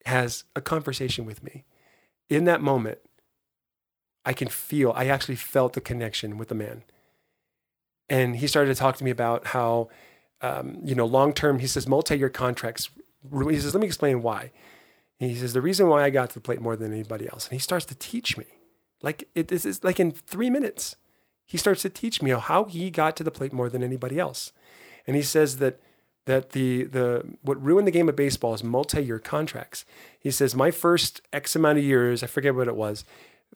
has 0.04 0.44
a 0.54 0.60
conversation 0.60 1.24
with 1.24 1.42
me. 1.42 1.64
In 2.28 2.44
that 2.44 2.60
moment, 2.60 2.98
I 4.24 4.32
can 4.32 4.48
feel, 4.48 4.92
I 4.94 5.06
actually 5.06 5.36
felt 5.36 5.72
the 5.72 5.80
connection 5.80 6.36
with 6.36 6.48
the 6.48 6.54
man. 6.54 6.82
And 8.08 8.36
he 8.36 8.46
started 8.46 8.74
to 8.74 8.78
talk 8.78 8.96
to 8.96 9.04
me 9.04 9.10
about 9.10 9.48
how, 9.48 9.88
um, 10.42 10.78
you 10.84 10.94
know, 10.94 11.06
long 11.06 11.32
term, 11.32 11.60
he 11.60 11.66
says, 11.66 11.86
multi 11.86 12.18
year 12.18 12.28
contracts. 12.28 12.90
He 13.32 13.60
says, 13.60 13.74
let 13.74 13.80
me 13.80 13.86
explain 13.86 14.22
why. 14.22 14.52
he 15.18 15.34
says, 15.34 15.52
the 15.52 15.60
reason 15.60 15.88
why 15.88 16.04
I 16.04 16.10
got 16.10 16.30
to 16.30 16.34
the 16.34 16.40
plate 16.40 16.60
more 16.60 16.76
than 16.76 16.92
anybody 16.92 17.28
else. 17.32 17.46
And 17.46 17.52
he 17.52 17.58
starts 17.58 17.86
to 17.86 17.94
teach 17.94 18.36
me. 18.36 18.46
Like, 19.02 19.28
it, 19.34 19.48
this 19.48 19.64
is 19.64 19.84
like 19.84 20.00
in 20.00 20.12
three 20.12 20.50
minutes 20.50 20.96
he 21.46 21.56
starts 21.56 21.82
to 21.82 21.88
teach 21.88 22.20
me 22.20 22.32
how 22.32 22.64
he 22.64 22.90
got 22.90 23.16
to 23.16 23.24
the 23.24 23.30
plate 23.30 23.52
more 23.52 23.70
than 23.70 23.82
anybody 23.82 24.18
else. 24.18 24.52
And 25.06 25.16
he 25.16 25.22
says 25.22 25.58
that 25.58 25.80
that 26.26 26.50
the 26.50 26.84
the 26.84 27.36
what 27.42 27.62
ruined 27.62 27.86
the 27.86 27.92
game 27.92 28.08
of 28.08 28.16
baseball 28.16 28.52
is 28.52 28.64
multi-year 28.64 29.20
contracts. 29.20 29.84
He 30.18 30.32
says 30.32 30.56
my 30.56 30.72
first 30.72 31.22
X 31.32 31.54
amount 31.54 31.78
of 31.78 31.84
years, 31.84 32.24
I 32.24 32.26
forget 32.26 32.56
what 32.56 32.66
it 32.66 32.74
was, 32.74 33.04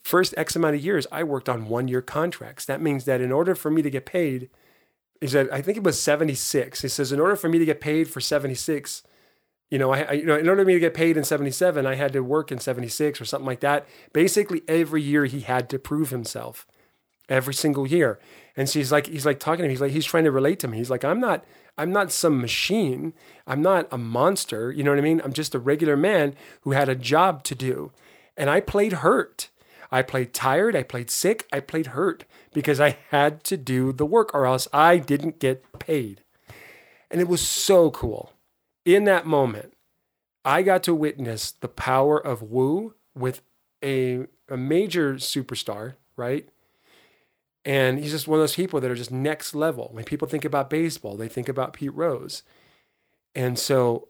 first 0.02 0.34
X 0.36 0.54
amount 0.54 0.76
of 0.76 0.84
years, 0.84 1.06
I 1.10 1.24
worked 1.24 1.48
on 1.48 1.68
one-year 1.68 2.02
contracts. 2.02 2.64
That 2.64 2.80
means 2.80 3.04
that 3.06 3.20
in 3.20 3.32
order 3.32 3.56
for 3.56 3.72
me 3.72 3.82
to 3.82 3.90
get 3.90 4.06
paid, 4.06 4.50
he 5.20 5.26
said 5.26 5.50
I 5.50 5.60
think 5.60 5.76
it 5.76 5.82
was 5.82 6.00
76. 6.00 6.80
He 6.80 6.88
says 6.88 7.10
in 7.10 7.18
order 7.18 7.34
for 7.34 7.48
me 7.48 7.58
to 7.58 7.64
get 7.64 7.80
paid 7.80 8.08
for 8.08 8.20
76, 8.20 9.02
you 9.70 9.78
know, 9.78 9.92
I, 9.92 10.02
I, 10.02 10.12
you 10.12 10.26
know, 10.26 10.36
in 10.36 10.48
order 10.48 10.62
for 10.62 10.66
me 10.66 10.74
to 10.74 10.80
get 10.80 10.94
paid 10.94 11.16
in 11.16 11.24
77, 11.24 11.86
I 11.86 11.94
had 11.94 12.12
to 12.12 12.20
work 12.20 12.50
in 12.50 12.58
76 12.58 13.20
or 13.20 13.24
something 13.24 13.46
like 13.46 13.60
that. 13.60 13.86
Basically, 14.12 14.62
every 14.66 15.00
year 15.00 15.26
he 15.26 15.40
had 15.40 15.70
to 15.70 15.78
prove 15.78 16.10
himself 16.10 16.66
every 17.28 17.54
single 17.54 17.86
year. 17.86 18.18
And 18.56 18.68
so 18.68 18.80
he's 18.80 18.90
like, 18.90 19.06
he's 19.06 19.24
like 19.24 19.38
talking 19.38 19.62
to 19.62 19.68
me. 19.68 19.72
He's 19.74 19.80
like, 19.80 19.92
he's 19.92 20.04
trying 20.04 20.24
to 20.24 20.32
relate 20.32 20.58
to 20.60 20.68
me. 20.68 20.78
He's 20.78 20.90
like, 20.90 21.04
I'm 21.04 21.20
not, 21.20 21.44
I'm 21.78 21.92
not 21.92 22.10
some 22.10 22.40
machine. 22.40 23.14
I'm 23.46 23.62
not 23.62 23.86
a 23.92 23.96
monster. 23.96 24.72
You 24.72 24.82
know 24.82 24.90
what 24.90 24.98
I 24.98 25.02
mean? 25.02 25.22
I'm 25.24 25.32
just 25.32 25.54
a 25.54 25.60
regular 25.60 25.96
man 25.96 26.34
who 26.62 26.72
had 26.72 26.88
a 26.88 26.96
job 26.96 27.44
to 27.44 27.54
do. 27.54 27.92
And 28.36 28.50
I 28.50 28.60
played 28.60 28.94
hurt. 28.94 29.50
I 29.92 30.02
played 30.02 30.34
tired. 30.34 30.74
I 30.74 30.82
played 30.82 31.10
sick. 31.10 31.46
I 31.52 31.60
played 31.60 31.88
hurt 31.88 32.24
because 32.52 32.80
I 32.80 32.98
had 33.10 33.44
to 33.44 33.56
do 33.56 33.92
the 33.92 34.06
work 34.06 34.34
or 34.34 34.46
else 34.46 34.66
I 34.72 34.98
didn't 34.98 35.38
get 35.38 35.64
paid. 35.78 36.22
And 37.10 37.20
it 37.20 37.28
was 37.28 37.40
so 37.40 37.90
cool. 37.90 38.32
In 38.84 39.04
that 39.04 39.26
moment, 39.26 39.74
I 40.44 40.62
got 40.62 40.82
to 40.84 40.94
witness 40.94 41.52
the 41.52 41.68
power 41.68 42.18
of 42.18 42.42
Woo 42.42 42.94
with 43.14 43.42
a, 43.82 44.26
a 44.48 44.56
major 44.56 45.14
superstar, 45.14 45.94
right? 46.16 46.48
And 47.64 47.98
he's 47.98 48.12
just 48.12 48.26
one 48.26 48.38
of 48.38 48.42
those 48.42 48.56
people 48.56 48.80
that 48.80 48.90
are 48.90 48.96
just 48.96 49.10
next 49.10 49.54
level. 49.54 49.90
When 49.92 50.04
people 50.04 50.26
think 50.26 50.44
about 50.44 50.70
baseball, 50.70 51.16
they 51.16 51.28
think 51.28 51.48
about 51.48 51.74
Pete 51.74 51.94
Rose. 51.94 52.42
And 53.34 53.58
so 53.58 54.08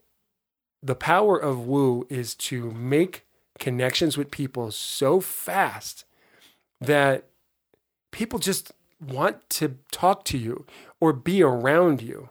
the 0.82 0.94
power 0.94 1.36
of 1.36 1.66
Woo 1.66 2.06
is 2.08 2.34
to 2.36 2.70
make 2.70 3.26
connections 3.58 4.16
with 4.16 4.30
people 4.30 4.70
so 4.70 5.20
fast 5.20 6.04
that 6.80 7.26
people 8.10 8.38
just 8.38 8.72
want 9.00 9.48
to 9.50 9.76
talk 9.90 10.24
to 10.26 10.38
you 10.38 10.64
or 11.00 11.12
be 11.12 11.42
around 11.42 12.02
you. 12.02 12.30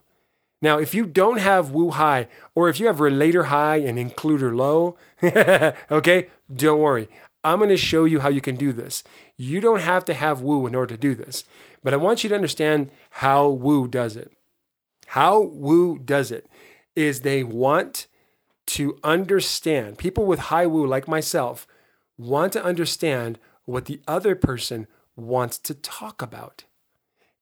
Now, 0.62 0.78
if 0.78 0.94
you 0.94 1.06
don't 1.06 1.40
have 1.40 1.72
Woo 1.72 1.92
high, 1.92 2.28
or 2.54 2.70
if 2.70 2.80
you 2.80 2.88
have 2.88 3.00
Relator 3.00 3.44
high 3.44 3.78
and 3.78 3.98
Includer 3.98 4.56
low, 4.56 4.98
okay, 5.92 6.28
don't 6.54 6.80
worry. 6.80 7.08
I'm 7.44 7.60
going 7.60 7.70
to 7.70 7.78
show 7.78 8.04
you 8.04 8.20
how 8.20 8.30
you 8.30 8.42
can 8.42 8.56
do 8.56 8.74
this. 8.74 9.04
You 9.38 9.62
don't 9.62 9.82
have 9.82 10.04
to 10.06 10.14
have 10.14 10.42
Woo 10.42 10.68
in 10.68 10.76
order 10.76 10.96
to 10.96 11.00
do 11.00 11.16
this, 11.16 11.46
but 11.82 11.94
I 11.94 11.98
want 11.98 12.24
you 12.24 12.30
to 12.30 12.36
understand 12.36 12.92
how 13.12 13.48
Woo 13.48 13.88
does 13.88 14.18
it. 14.18 14.34
How 15.08 15.42
Woo 15.42 15.98
does 15.98 16.32
it 16.32 16.48
is 16.96 17.22
they 17.22 17.44
want 17.44 18.08
to 18.68 19.00
understand, 19.04 19.98
people 19.98 20.26
with 20.26 20.40
high 20.40 20.68
Woo, 20.68 20.86
like 20.86 21.08
myself, 21.08 21.66
want 22.18 22.52
to 22.54 22.64
understand 22.64 23.40
what 23.64 23.86
the 23.86 24.02
other 24.08 24.36
person 24.36 24.88
wants 25.16 25.58
to 25.60 25.74
talk 25.74 26.22
about. 26.22 26.66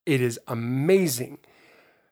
It 0.06 0.22
is 0.22 0.40
amazing 0.48 1.40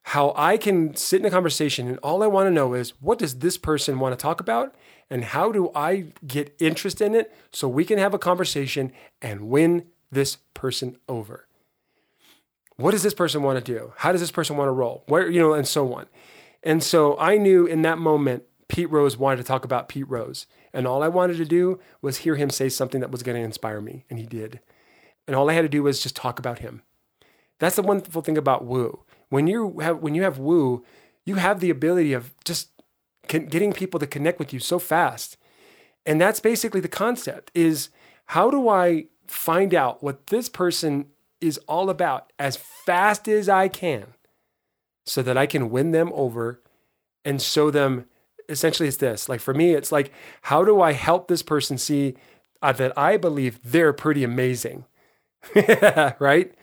how 0.10 0.34
I 0.36 0.58
can 0.58 0.96
sit 0.96 1.20
in 1.20 1.26
a 1.26 1.32
conversation 1.32 1.88
and 1.88 1.98
all 2.00 2.24
I 2.24 2.28
want 2.28 2.48
to 2.48 2.52
know 2.52 2.74
is 2.74 2.94
what 3.02 3.20
does 3.20 3.39
this 3.39 3.58
person 3.58 4.00
want 4.00 4.18
to 4.18 4.22
talk 4.22 4.39
about? 4.39 4.76
and 5.10 5.24
how 5.24 5.52
do 5.52 5.72
I 5.76 6.08
get 6.26 6.56
interest 6.60 7.02
in 7.02 7.15
it 7.15 7.34
so 7.52 7.68
we 7.68 7.86
can 7.86 7.98
have 7.98 8.13
a 8.13 8.20
conversation 8.20 8.91
and 9.22 9.50
win 9.50 9.86
this 10.12 10.38
person 10.54 10.98
over? 11.08 11.48
What 12.78 12.91
does 12.91 13.04
this 13.04 13.13
person 13.13 13.44
want 13.44 13.63
to 13.63 13.74
do? 13.74 13.94
How 13.98 14.12
does 14.12 14.22
this 14.22 14.32
person 14.32 14.58
want 14.58 14.68
to 14.68 14.74
roll? 14.74 15.04
Where, 15.08 15.30
you 15.30 15.39
know, 15.39 15.54
and 15.54 15.68
so 15.68 15.94
on. 15.94 16.08
And 16.63 16.84
so 16.84 17.18
I 17.20 17.38
knew 17.38 17.65
in 17.65 17.84
that 17.84 17.98
moment, 17.98 18.44
Pete 18.68 18.89
Rose 18.89 19.15
wanted 19.15 19.38
to 19.38 19.44
talk 19.44 19.63
about 19.63 19.88
Pete 19.88 20.10
Rose. 20.10 20.48
And 20.74 20.88
all 20.88 21.04
I 21.04 21.08
wanted 21.08 21.38
to 21.38 21.46
do 21.46 21.80
was 22.02 22.18
hear 22.18 22.36
him 22.36 22.50
say 22.50 22.68
something 22.68 23.00
that 23.00 23.12
was 23.12 23.24
going 23.24 23.38
to 23.38 23.44
inspire 23.44 23.80
me. 23.80 24.04
And 24.10 24.20
he 24.20 24.26
did. 24.26 24.60
And 25.28 25.36
all 25.36 25.50
I 25.50 25.54
had 25.54 25.62
to 25.62 25.70
do 25.70 25.84
was 25.84 26.04
just 26.04 26.15
talk 26.15 26.39
about 26.39 26.60
him. 26.60 26.82
That's 27.60 27.78
the 27.78 27.84
wonderful 27.84 28.22
thing 28.22 28.38
about 28.38 28.65
Woo. 28.65 29.05
When 29.30 29.48
you 29.48 29.80
have 29.80 30.00
when 30.00 30.16
you 30.16 30.24
have 30.24 30.38
Woo, 30.38 30.84
you 31.26 31.36
have 31.36 31.60
the 31.60 31.70
ability 31.70 32.14
of 32.14 32.34
just 32.44 32.70
getting 33.28 33.74
people 33.74 34.00
to 34.00 34.08
connect 34.08 34.40
with 34.40 34.54
you 34.54 34.60
so 34.60 34.80
fast. 34.80 35.38
And 36.06 36.22
that's 36.22 36.40
basically 36.40 36.82
the 36.82 36.88
concept 36.88 37.52
is 37.56 37.90
how 38.28 38.52
do 38.52 38.70
I 38.70 39.06
find 39.28 39.74
out 39.74 40.04
what 40.04 40.28
this 40.28 40.50
person 40.50 41.08
is 41.42 41.58
all 41.68 41.90
about 41.90 42.32
as 42.38 42.56
fast 42.56 43.28
as 43.28 43.50
I 43.50 43.68
can 43.68 44.14
so 45.06 45.22
that 45.22 45.38
I 45.38 45.46
can 45.46 45.70
win 45.70 45.92
them 45.92 46.12
over 46.14 46.62
and 47.24 47.42
show 47.42 47.72
them 47.72 48.06
essentially 48.50 48.88
it's 48.88 48.98
this. 48.98 49.28
Like 49.28 49.40
for 49.40 49.54
me, 49.54 49.74
it's 49.74 49.92
like, 49.92 50.12
how 50.44 50.64
do 50.64 50.82
I 50.82 50.94
help 50.94 51.28
this 51.28 51.44
person 51.44 51.78
see 51.78 52.16
uh, 52.62 52.72
that 52.74 52.98
I 52.98 53.18
believe 53.18 53.60
they're 53.64 53.94
pretty 53.94 54.24
amazing? 54.24 54.86
right? 56.20 56.54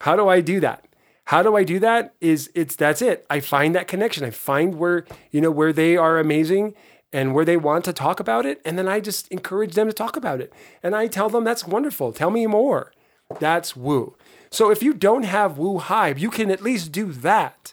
How 0.00 0.16
do 0.16 0.28
I 0.28 0.40
do 0.40 0.60
that? 0.60 0.86
How 1.32 1.42
do 1.42 1.56
I 1.56 1.64
do 1.64 1.78
that? 1.78 2.12
Is 2.20 2.50
it's 2.54 2.76
that's 2.76 3.00
it. 3.00 3.24
I 3.30 3.40
find 3.40 3.74
that 3.74 3.88
connection. 3.88 4.22
I 4.22 4.28
find 4.28 4.74
where, 4.74 5.06
you 5.30 5.40
know, 5.40 5.50
where 5.50 5.72
they 5.72 5.96
are 5.96 6.18
amazing 6.18 6.74
and 7.10 7.32
where 7.32 7.46
they 7.46 7.56
want 7.56 7.86
to 7.86 7.94
talk 7.94 8.20
about 8.20 8.44
it. 8.44 8.60
And 8.66 8.78
then 8.78 8.86
I 8.86 9.00
just 9.00 9.28
encourage 9.28 9.72
them 9.72 9.86
to 9.86 9.94
talk 9.94 10.14
about 10.14 10.42
it. 10.42 10.52
And 10.82 10.94
I 10.94 11.06
tell 11.06 11.30
them 11.30 11.42
that's 11.42 11.66
wonderful. 11.66 12.12
Tell 12.12 12.30
me 12.30 12.46
more. 12.46 12.92
That's 13.40 13.74
woo. 13.74 14.14
So 14.50 14.70
if 14.70 14.82
you 14.82 14.92
don't 14.92 15.22
have 15.22 15.56
woo 15.56 15.78
high, 15.78 16.10
you 16.10 16.28
can 16.28 16.50
at 16.50 16.60
least 16.60 16.92
do 16.92 17.12
that 17.12 17.72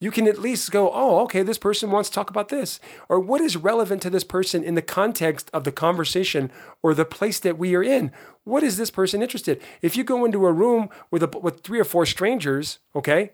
you 0.00 0.10
can 0.10 0.28
at 0.28 0.38
least 0.38 0.70
go, 0.70 0.90
oh, 0.92 1.20
okay, 1.24 1.42
this 1.42 1.58
person 1.58 1.90
wants 1.90 2.08
to 2.08 2.14
talk 2.14 2.30
about 2.30 2.48
this. 2.48 2.78
Or 3.08 3.18
what 3.18 3.40
is 3.40 3.56
relevant 3.56 4.00
to 4.02 4.10
this 4.10 4.24
person 4.24 4.62
in 4.62 4.74
the 4.74 4.82
context 4.82 5.50
of 5.52 5.64
the 5.64 5.72
conversation 5.72 6.50
or 6.82 6.94
the 6.94 7.04
place 7.04 7.40
that 7.40 7.58
we 7.58 7.74
are 7.74 7.82
in? 7.82 8.12
What 8.44 8.62
is 8.62 8.76
this 8.76 8.90
person 8.90 9.22
interested? 9.22 9.60
If 9.82 9.96
you 9.96 10.04
go 10.04 10.24
into 10.24 10.46
a 10.46 10.52
room 10.52 10.88
with, 11.10 11.22
a, 11.22 11.38
with 11.38 11.60
three 11.60 11.80
or 11.80 11.84
four 11.84 12.06
strangers, 12.06 12.78
okay, 12.94 13.32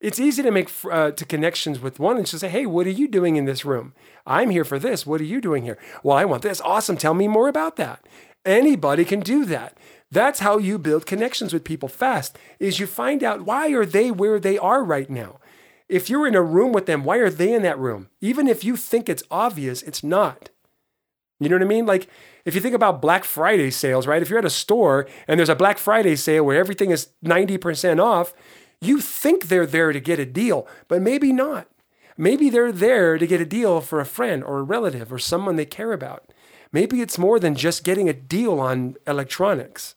it's 0.00 0.18
easy 0.18 0.42
to 0.42 0.50
make 0.50 0.70
uh, 0.90 1.10
to 1.12 1.24
connections 1.24 1.78
with 1.78 2.00
one 2.00 2.16
and 2.16 2.26
just 2.26 2.40
say, 2.40 2.48
hey, 2.48 2.66
what 2.66 2.86
are 2.86 2.90
you 2.90 3.06
doing 3.06 3.36
in 3.36 3.44
this 3.44 3.64
room? 3.64 3.92
I'm 4.26 4.50
here 4.50 4.64
for 4.64 4.78
this. 4.78 5.06
What 5.06 5.20
are 5.20 5.24
you 5.24 5.40
doing 5.40 5.62
here? 5.62 5.78
Well, 6.02 6.16
I 6.16 6.24
want 6.24 6.42
this. 6.42 6.60
Awesome. 6.62 6.96
Tell 6.96 7.14
me 7.14 7.28
more 7.28 7.48
about 7.48 7.76
that. 7.76 8.06
Anybody 8.44 9.04
can 9.04 9.20
do 9.20 9.44
that. 9.44 9.76
That's 10.10 10.40
how 10.40 10.58
you 10.58 10.78
build 10.78 11.06
connections 11.06 11.52
with 11.52 11.64
people 11.64 11.88
fast 11.88 12.36
is 12.58 12.80
you 12.80 12.86
find 12.86 13.22
out 13.22 13.42
why 13.42 13.70
are 13.72 13.86
they 13.86 14.10
where 14.10 14.40
they 14.40 14.58
are 14.58 14.82
right 14.82 15.08
now. 15.08 15.38
If 15.90 16.08
you're 16.08 16.26
in 16.26 16.36
a 16.36 16.42
room 16.42 16.72
with 16.72 16.86
them, 16.86 17.04
why 17.04 17.16
are 17.16 17.30
they 17.30 17.52
in 17.52 17.62
that 17.62 17.78
room? 17.78 18.08
Even 18.20 18.46
if 18.46 18.64
you 18.64 18.76
think 18.76 19.08
it's 19.08 19.24
obvious, 19.30 19.82
it's 19.82 20.04
not. 20.04 20.48
You 21.40 21.48
know 21.48 21.56
what 21.56 21.62
I 21.62 21.66
mean? 21.66 21.84
Like 21.84 22.08
if 22.44 22.54
you 22.54 22.60
think 22.60 22.76
about 22.76 23.02
Black 23.02 23.24
Friday 23.24 23.70
sales, 23.70 24.06
right? 24.06 24.22
If 24.22 24.30
you're 24.30 24.38
at 24.38 24.44
a 24.44 24.50
store 24.50 25.08
and 25.26 25.38
there's 25.38 25.48
a 25.48 25.56
Black 25.56 25.78
Friday 25.78 26.14
sale 26.14 26.44
where 26.44 26.58
everything 26.58 26.90
is 26.90 27.08
90% 27.24 28.02
off, 28.02 28.32
you 28.80 29.00
think 29.00 29.48
they're 29.48 29.66
there 29.66 29.92
to 29.92 30.00
get 30.00 30.20
a 30.20 30.24
deal, 30.24 30.66
but 30.86 31.02
maybe 31.02 31.32
not. 31.32 31.68
Maybe 32.16 32.50
they're 32.50 32.72
there 32.72 33.18
to 33.18 33.26
get 33.26 33.40
a 33.40 33.46
deal 33.46 33.80
for 33.80 33.98
a 34.00 34.06
friend 34.06 34.44
or 34.44 34.58
a 34.58 34.62
relative 34.62 35.12
or 35.12 35.18
someone 35.18 35.56
they 35.56 35.66
care 35.66 35.92
about. 35.92 36.32
Maybe 36.72 37.00
it's 37.00 37.18
more 37.18 37.40
than 37.40 37.54
just 37.54 37.82
getting 37.82 38.08
a 38.08 38.14
deal 38.14 38.60
on 38.60 38.96
electronics. 39.06 39.96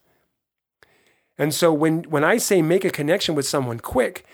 And 1.37 1.53
so 1.53 1.71
when, 1.73 2.03
when 2.03 2.23
I 2.23 2.37
say 2.37 2.61
make 2.61 2.85
a 2.85 2.89
connection 2.89 3.35
with 3.35 3.47
someone 3.47 3.79
quick, 3.79 4.25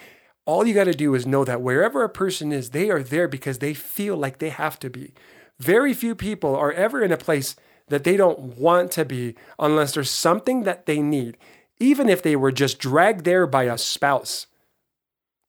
all 0.50 0.66
you 0.66 0.74
got 0.74 0.86
to 0.86 0.94
do 0.96 1.14
is 1.14 1.28
know 1.28 1.46
that 1.46 1.62
wherever 1.62 2.04
a 2.04 2.10
person 2.10 2.52
is, 2.52 2.72
they 2.72 2.90
are 2.90 3.04
there 3.04 3.28
because 3.28 3.60
they 3.60 3.76
feel 3.76 4.18
like 4.18 4.40
they 4.40 4.50
have 4.50 4.80
to 4.80 4.90
be. 4.90 5.14
Very 5.60 5.94
few 5.94 6.16
people 6.16 6.56
are 6.56 6.72
ever 6.72 7.04
in 7.04 7.12
a 7.12 7.18
place 7.18 7.56
that 7.90 8.04
they 8.04 8.18
don't 8.18 8.58
want 8.58 8.90
to 8.94 9.06
be 9.06 9.36
unless 9.60 9.94
there's 9.94 10.10
something 10.10 10.64
that 10.64 10.88
they 10.88 11.04
need, 11.04 11.38
even 11.80 12.10
if 12.10 12.24
they 12.24 12.36
were 12.36 12.52
just 12.52 12.80
dragged 12.80 13.26
there 13.26 13.46
by 13.46 13.66
a 13.66 13.78
spouse, 13.78 14.48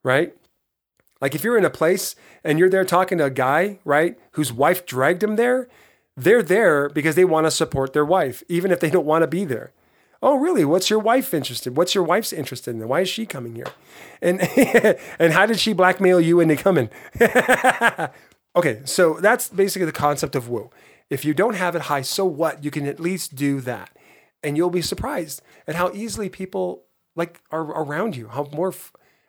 right? 0.05 0.35
Like 1.19 1.35
if 1.35 1.45
you're 1.45 1.57
in 1.57 1.65
a 1.65 1.71
place 1.71 2.15
and 2.45 2.59
you're 2.59 2.69
there 2.69 2.85
talking 2.85 3.17
to 3.19 3.25
a 3.25 3.31
guy, 3.31 3.79
right, 3.87 4.19
whose 4.33 4.53
wife 4.53 4.85
dragged 4.85 5.23
him 5.23 5.37
there, 5.37 5.67
they're 6.15 6.43
there 6.43 6.91
because 6.91 7.15
they 7.15 7.25
want 7.25 7.47
to 7.47 7.51
support 7.51 7.95
their 7.95 8.05
wife, 8.05 8.43
even 8.51 8.71
if 8.71 8.81
they 8.81 8.91
don't 8.91 9.07
want 9.07 9.23
to 9.23 9.29
be 9.29 9.47
there. 9.47 9.73
Oh, 10.23 10.37
really? 10.37 10.65
What's 10.65 10.91
your 10.91 10.99
wife 10.99 11.33
interested? 11.33 11.77
What's 11.77 11.95
your 11.95 12.05
wife's 12.05 12.33
interested 12.33 12.75
in? 12.75 12.87
Why 12.87 13.01
is 13.01 13.09
she 13.09 13.25
coming 13.25 13.55
here? 13.55 13.69
And 14.21 14.41
and 15.19 15.33
how 15.33 15.47
did 15.47 15.59
she 15.59 15.73
blackmail 15.73 16.21
you 16.21 16.41
into 16.41 16.57
coming? 16.57 16.91
okay, 18.57 18.83
so 18.85 19.15
that's 19.15 19.49
basically 19.49 19.87
the 19.87 19.93
concept 19.93 20.37
of 20.37 20.49
woo. 20.49 20.71
If 21.09 21.25
you 21.25 21.33
don't 21.33 21.55
have 21.55 21.75
it 21.75 21.83
high, 21.83 22.03
so 22.03 22.25
what? 22.25 22.63
You 22.63 22.71
can 22.71 22.87
at 22.87 23.01
least 23.01 23.35
do 23.35 23.61
that, 23.63 23.97
and 24.43 24.57
you'll 24.57 24.71
be 24.71 24.83
surprised 24.83 25.43
at 25.67 25.75
how 25.75 25.91
easily 25.93 26.29
people 26.29 26.85
like 27.17 27.41
are 27.51 27.63
around 27.63 28.15
you. 28.15 28.29
How 28.29 28.47
more, 28.53 28.75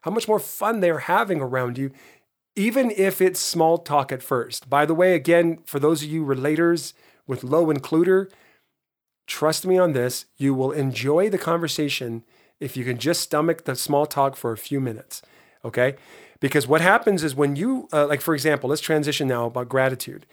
how 0.02 0.12
much 0.12 0.28
more 0.28 0.40
fun 0.40 0.82
they're 0.82 1.00
having 1.00 1.40
around 1.42 1.78
you, 1.78 1.92
even 2.56 2.92
if 2.92 3.22
it's 3.22 3.40
small 3.40 3.78
talk 3.78 4.12
at 4.12 4.22
first. 4.22 4.70
By 4.70 4.86
the 4.86 4.94
way, 4.94 5.16
again, 5.16 5.60
for 5.66 5.80
those 5.80 6.04
of 6.04 6.10
you 6.10 6.26
relators 6.26 6.94
with 7.26 7.44
low 7.44 7.68
includer, 7.68 8.30
Trust 9.28 9.66
me 9.66 9.78
on 9.78 9.94
this, 9.94 10.26
you 10.38 10.54
will 10.54 10.72
enjoy 10.72 11.30
the 11.30 11.38
conversation 11.38 12.24
if 12.60 12.78
you 12.78 12.84
can 12.84 12.98
just 12.98 13.22
stomach 13.22 13.66
the 13.66 13.76
small 13.76 14.06
talk 14.06 14.36
for 14.36 14.52
a 14.52 14.58
few 14.58 14.80
minutes. 14.80 15.22
Okay? 15.64 15.96
Because 16.40 16.68
what 16.68 16.82
happens 16.82 17.24
is 17.24 17.36
when 17.36 17.56
you, 17.56 17.88
uh, 17.94 18.08
like 18.08 18.22
for 18.22 18.34
example, 18.34 18.70
let's 18.70 18.82
transition 18.82 19.28
now 19.28 19.46
about 19.46 19.70
gratitude. 19.70 20.26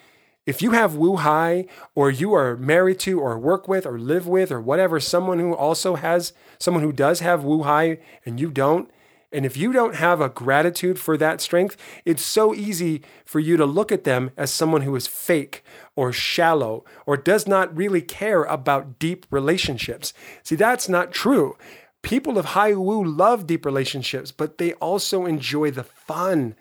If 0.46 0.62
you 0.62 0.70
have 0.70 0.94
woo 0.94 1.16
high, 1.16 1.66
or 1.94 2.10
you 2.10 2.32
are 2.32 2.56
married 2.56 2.98
to, 3.00 3.20
or 3.20 3.38
work 3.38 3.68
with, 3.68 3.84
or 3.84 3.98
live 3.98 4.26
with, 4.26 4.50
or 4.50 4.62
whatever, 4.62 4.98
someone 4.98 5.38
who 5.38 5.54
also 5.54 5.96
has, 5.96 6.32
someone 6.58 6.82
who 6.82 6.92
does 6.92 7.20
have 7.20 7.44
woo 7.44 7.64
high 7.64 7.98
and 8.24 8.40
you 8.40 8.50
don't, 8.50 8.90
and 9.30 9.44
if 9.44 9.56
you 9.56 9.72
don't 9.72 9.94
have 9.96 10.20
a 10.20 10.30
gratitude 10.30 10.98
for 10.98 11.16
that 11.18 11.40
strength, 11.40 11.76
it's 12.04 12.22
so 12.22 12.54
easy 12.54 13.02
for 13.26 13.40
you 13.40 13.56
to 13.58 13.66
look 13.66 13.92
at 13.92 14.04
them 14.04 14.30
as 14.36 14.50
someone 14.50 14.82
who 14.82 14.96
is 14.96 15.06
fake 15.06 15.62
or 15.94 16.12
shallow 16.12 16.84
or 17.04 17.16
does 17.16 17.46
not 17.46 17.76
really 17.76 18.00
care 18.00 18.44
about 18.44 18.98
deep 18.98 19.26
relationships. 19.30 20.14
See, 20.42 20.56
that's 20.56 20.88
not 20.88 21.12
true. 21.12 21.58
People 22.02 22.38
of 22.38 22.46
high 22.46 22.72
woo 22.72 23.04
love 23.04 23.46
deep 23.46 23.66
relationships, 23.66 24.32
but 24.32 24.56
they 24.56 24.72
also 24.74 25.26
enjoy 25.26 25.72
the 25.72 25.84
fun, 25.84 26.54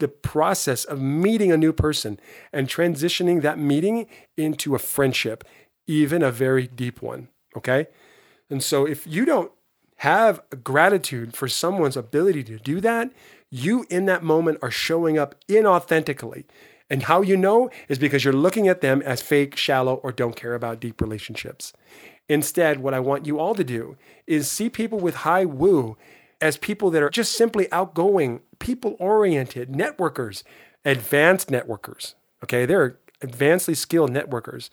the 0.00 0.08
process 0.08 0.84
of 0.84 1.00
meeting 1.00 1.52
a 1.52 1.56
new 1.56 1.72
person 1.72 2.18
and 2.52 2.68
transitioning 2.68 3.42
that 3.42 3.60
meeting 3.60 4.06
into 4.36 4.74
a 4.74 4.80
friendship, 4.80 5.44
even 5.86 6.22
a 6.22 6.32
very 6.32 6.66
deep 6.66 7.00
one. 7.00 7.28
Okay. 7.56 7.86
And 8.50 8.62
so 8.62 8.86
if 8.86 9.06
you 9.06 9.24
don't 9.24 9.52
have 9.98 10.40
gratitude 10.62 11.36
for 11.36 11.48
someone's 11.48 11.96
ability 11.96 12.44
to 12.44 12.58
do 12.58 12.80
that, 12.80 13.10
you 13.50 13.84
in 13.90 14.06
that 14.06 14.22
moment 14.22 14.58
are 14.62 14.70
showing 14.70 15.18
up 15.18 15.34
inauthentically. 15.48 16.44
And 16.90 17.04
how 17.04 17.20
you 17.20 17.36
know 17.36 17.70
is 17.88 17.98
because 17.98 18.24
you're 18.24 18.32
looking 18.32 18.68
at 18.68 18.80
them 18.80 19.02
as 19.02 19.20
fake, 19.20 19.56
shallow, 19.56 19.96
or 19.96 20.12
don't 20.12 20.36
care 20.36 20.54
about 20.54 20.80
deep 20.80 21.00
relationships. 21.00 21.72
Instead, 22.28 22.80
what 22.80 22.94
I 22.94 23.00
want 23.00 23.26
you 23.26 23.38
all 23.38 23.54
to 23.54 23.64
do 23.64 23.96
is 24.26 24.50
see 24.50 24.70
people 24.70 24.98
with 25.00 25.16
high 25.16 25.44
woo 25.44 25.96
as 26.40 26.56
people 26.56 26.90
that 26.90 27.02
are 27.02 27.10
just 27.10 27.32
simply 27.32 27.70
outgoing, 27.72 28.40
people 28.60 28.96
oriented, 29.00 29.72
networkers, 29.72 30.44
advanced 30.84 31.48
networkers. 31.48 32.14
Okay, 32.44 32.66
they're 32.66 32.98
advancedly 33.20 33.76
skilled 33.76 34.12
networkers. 34.12 34.70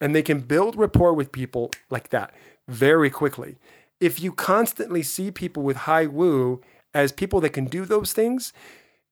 And 0.00 0.14
they 0.14 0.22
can 0.22 0.40
build 0.40 0.76
rapport 0.76 1.14
with 1.14 1.30
people 1.30 1.70
like 1.88 2.08
that 2.08 2.34
very 2.66 3.08
quickly 3.08 3.56
if 4.04 4.20
you 4.20 4.32
constantly 4.32 5.02
see 5.02 5.30
people 5.30 5.62
with 5.62 5.78
high 5.88 6.04
woo 6.04 6.60
as 6.92 7.10
people 7.10 7.40
that 7.40 7.50
can 7.50 7.64
do 7.64 7.86
those 7.86 8.12
things, 8.12 8.52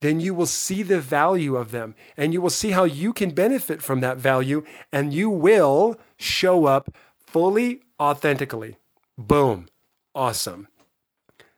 then 0.02 0.20
you 0.20 0.35
will 0.35 0.46
see 0.46 0.83
the 0.83 1.00
value 1.00 1.57
of 1.57 1.70
them 1.70 1.94
and 2.14 2.35
you 2.35 2.42
will 2.42 2.50
see 2.50 2.72
how 2.72 2.85
you 2.85 3.14
can 3.14 3.31
benefit 3.31 3.81
from 3.81 4.00
that 4.00 4.18
value 4.18 4.62
and 4.92 5.14
you 5.14 5.31
will 5.31 5.98
show 6.18 6.66
up 6.66 6.94
fully 7.26 7.81
authentically. 7.98 8.76
Boom. 9.16 9.66
Awesome. 10.14 10.68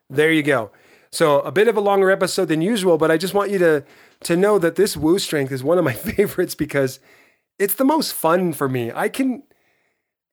There 0.08 0.30
you 0.30 0.44
go. 0.44 0.70
So, 1.10 1.40
a 1.40 1.50
bit 1.50 1.68
of 1.68 1.76
a 1.76 1.80
longer 1.80 2.10
episode 2.10 2.46
than 2.46 2.60
usual, 2.60 2.98
but 2.98 3.10
I 3.10 3.16
just 3.16 3.34
want 3.34 3.50
you 3.50 3.58
to 3.58 3.84
to 4.24 4.36
know 4.36 4.58
that 4.58 4.76
this 4.76 4.96
woo 4.96 5.18
strength 5.18 5.52
is 5.52 5.62
one 5.62 5.78
of 5.78 5.84
my 5.84 5.92
favorites 6.12 6.54
because 6.54 7.00
it's 7.58 7.74
the 7.74 7.84
most 7.84 8.12
fun 8.12 8.52
for 8.52 8.68
me. 8.68 8.92
I 8.92 9.08
can 9.08 9.42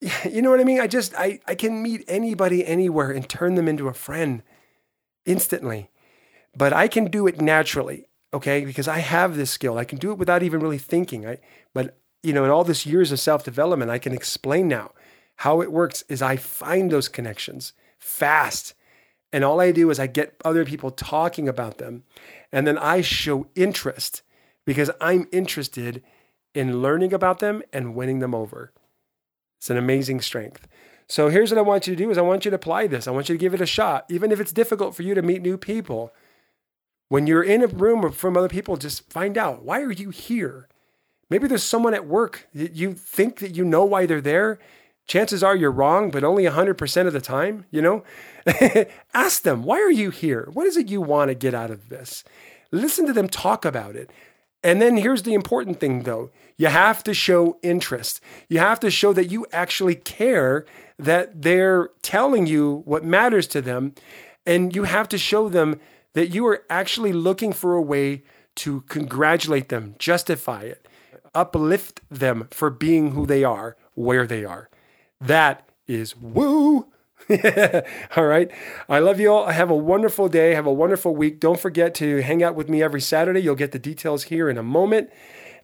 you 0.29 0.41
know 0.41 0.49
what 0.49 0.59
I 0.59 0.63
mean? 0.63 0.79
I 0.79 0.87
just 0.87 1.13
I, 1.15 1.39
I 1.47 1.55
can 1.55 1.81
meet 1.81 2.03
anybody 2.07 2.65
anywhere 2.65 3.11
and 3.11 3.27
turn 3.27 3.55
them 3.55 3.67
into 3.67 3.87
a 3.87 3.93
friend 3.93 4.41
instantly. 5.25 5.89
But 6.55 6.73
I 6.73 6.87
can 6.87 7.05
do 7.05 7.27
it 7.27 7.39
naturally, 7.39 8.07
okay? 8.33 8.65
Because 8.65 8.87
I 8.87 8.99
have 8.99 9.37
this 9.37 9.51
skill. 9.51 9.77
I 9.77 9.85
can 9.85 9.97
do 9.97 10.11
it 10.11 10.17
without 10.17 10.43
even 10.43 10.59
really 10.59 10.77
thinking. 10.77 11.27
I 11.27 11.37
but 11.73 11.97
you 12.23 12.33
know, 12.33 12.43
in 12.43 12.51
all 12.51 12.63
this 12.63 12.85
years 12.85 13.11
of 13.11 13.19
self-development, 13.19 13.89
I 13.89 13.97
can 13.97 14.13
explain 14.13 14.67
now 14.67 14.91
how 15.37 15.61
it 15.61 15.71
works 15.71 16.03
is 16.07 16.21
I 16.21 16.35
find 16.35 16.91
those 16.91 17.07
connections 17.07 17.73
fast. 17.97 18.73
And 19.33 19.43
all 19.43 19.61
I 19.61 19.71
do 19.71 19.89
is 19.89 19.99
I 19.99 20.07
get 20.07 20.35
other 20.43 20.65
people 20.65 20.91
talking 20.91 21.47
about 21.47 21.77
them. 21.77 22.03
And 22.51 22.67
then 22.67 22.77
I 22.77 23.01
show 23.01 23.47
interest 23.55 24.21
because 24.65 24.91
I'm 24.99 25.27
interested 25.31 26.03
in 26.53 26.81
learning 26.81 27.13
about 27.13 27.39
them 27.39 27.63
and 27.71 27.95
winning 27.95 28.19
them 28.19 28.35
over. 28.35 28.71
It's 29.61 29.69
an 29.69 29.77
amazing 29.77 30.21
strength. 30.21 30.67
So 31.07 31.29
here's 31.29 31.51
what 31.51 31.59
I 31.59 31.61
want 31.61 31.85
you 31.85 31.95
to 31.95 32.03
do 32.03 32.09
is 32.09 32.17
I 32.17 32.21
want 32.21 32.45
you 32.45 32.49
to 32.49 32.55
apply 32.55 32.87
this. 32.87 33.07
I 33.07 33.11
want 33.11 33.29
you 33.29 33.35
to 33.35 33.39
give 33.39 33.53
it 33.53 33.61
a 33.61 33.67
shot. 33.67 34.05
Even 34.09 34.31
if 34.31 34.39
it's 34.39 34.51
difficult 34.51 34.95
for 34.95 35.03
you 35.03 35.13
to 35.13 35.21
meet 35.21 35.43
new 35.43 35.55
people, 35.55 36.11
when 37.09 37.27
you're 37.27 37.43
in 37.43 37.61
a 37.61 37.67
room 37.67 38.11
from 38.11 38.35
other 38.35 38.49
people, 38.49 38.75
just 38.75 39.07
find 39.11 39.37
out 39.37 39.63
why 39.63 39.83
are 39.83 39.91
you 39.91 40.09
here? 40.09 40.67
Maybe 41.29 41.47
there's 41.47 41.61
someone 41.61 41.93
at 41.93 42.07
work 42.07 42.47
that 42.55 42.73
you 42.73 42.93
think 42.93 43.37
that 43.37 43.55
you 43.55 43.63
know 43.63 43.85
why 43.85 44.07
they're 44.07 44.19
there. 44.19 44.57
Chances 45.05 45.43
are 45.43 45.55
you're 45.55 45.69
wrong, 45.69 46.09
but 46.09 46.23
only 46.23 46.45
100% 46.45 47.05
of 47.05 47.13
the 47.13 47.21
time, 47.21 47.65
you 47.69 47.83
know? 47.83 48.03
Ask 49.13 49.43
them, 49.43 49.61
why 49.61 49.79
are 49.79 49.91
you 49.91 50.09
here? 50.09 50.49
What 50.53 50.65
is 50.65 50.75
it 50.75 50.89
you 50.89 51.01
want 51.01 51.29
to 51.29 51.35
get 51.35 51.53
out 51.53 51.69
of 51.69 51.89
this? 51.89 52.23
Listen 52.71 53.05
to 53.05 53.13
them 53.13 53.29
talk 53.29 53.63
about 53.63 53.95
it. 53.95 54.09
And 54.63 54.81
then 54.81 54.97
here's 54.97 55.23
the 55.23 55.33
important 55.33 55.79
thing 55.79 56.03
though 56.03 56.31
you 56.57 56.67
have 56.67 57.03
to 57.05 57.13
show 57.13 57.57
interest. 57.63 58.21
You 58.47 58.59
have 58.59 58.79
to 58.81 58.91
show 58.91 59.13
that 59.13 59.31
you 59.31 59.47
actually 59.51 59.95
care, 59.95 60.65
that 60.99 61.41
they're 61.41 61.89
telling 62.01 62.45
you 62.45 62.83
what 62.85 63.03
matters 63.03 63.47
to 63.47 63.61
them. 63.61 63.95
And 64.45 64.75
you 64.75 64.83
have 64.83 65.09
to 65.09 65.17
show 65.17 65.49
them 65.49 65.79
that 66.13 66.27
you 66.27 66.45
are 66.47 66.63
actually 66.69 67.13
looking 67.13 67.53
for 67.53 67.73
a 67.75 67.81
way 67.81 68.23
to 68.55 68.81
congratulate 68.81 69.69
them, 69.69 69.95
justify 69.97 70.63
it, 70.63 70.87
uplift 71.33 72.01
them 72.09 72.47
for 72.51 72.69
being 72.69 73.11
who 73.11 73.25
they 73.25 73.43
are, 73.43 73.77
where 73.93 74.27
they 74.27 74.43
are. 74.43 74.69
That 75.19 75.69
is 75.87 76.15
woo. 76.15 76.87
all 78.15 78.25
right. 78.25 78.49
I 78.89 78.99
love 78.99 79.19
you 79.19 79.31
all. 79.31 79.47
Have 79.47 79.69
a 79.69 79.75
wonderful 79.75 80.29
day. 80.29 80.53
Have 80.53 80.65
a 80.65 80.73
wonderful 80.73 81.15
week. 81.15 81.39
Don't 81.39 81.59
forget 81.59 81.93
to 81.95 82.21
hang 82.21 82.43
out 82.43 82.55
with 82.55 82.69
me 82.69 82.81
every 82.81 83.01
Saturday. 83.01 83.41
You'll 83.41 83.55
get 83.55 83.71
the 83.71 83.79
details 83.79 84.23
here 84.23 84.49
in 84.49 84.57
a 84.57 84.63
moment. 84.63 85.09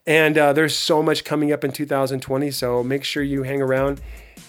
And 0.05 0.37
uh, 0.37 0.53
there's 0.53 0.75
so 0.75 1.03
much 1.03 1.25
coming 1.25 1.51
up 1.51 1.63
in 1.63 1.71
2020. 1.71 2.51
So 2.51 2.83
make 2.83 3.03
sure 3.03 3.21
you 3.23 3.43
hang 3.43 3.61
around 3.61 4.01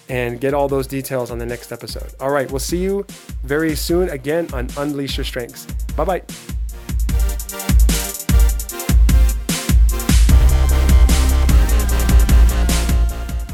and 0.07 0.39
get 0.39 0.53
all 0.53 0.67
those 0.67 0.87
details 0.87 1.31
on 1.31 1.37
the 1.37 1.45
next 1.45 1.71
episode. 1.71 2.13
All 2.19 2.31
right. 2.31 2.49
We'll 2.49 2.59
see 2.59 2.77
you 2.77 3.05
very 3.43 3.75
soon 3.75 4.09
again 4.09 4.47
on 4.53 4.69
Unleash 4.77 5.17
Your 5.17 5.25
Strengths. 5.25 5.65
Bye 5.93 6.05
bye. 6.05 6.58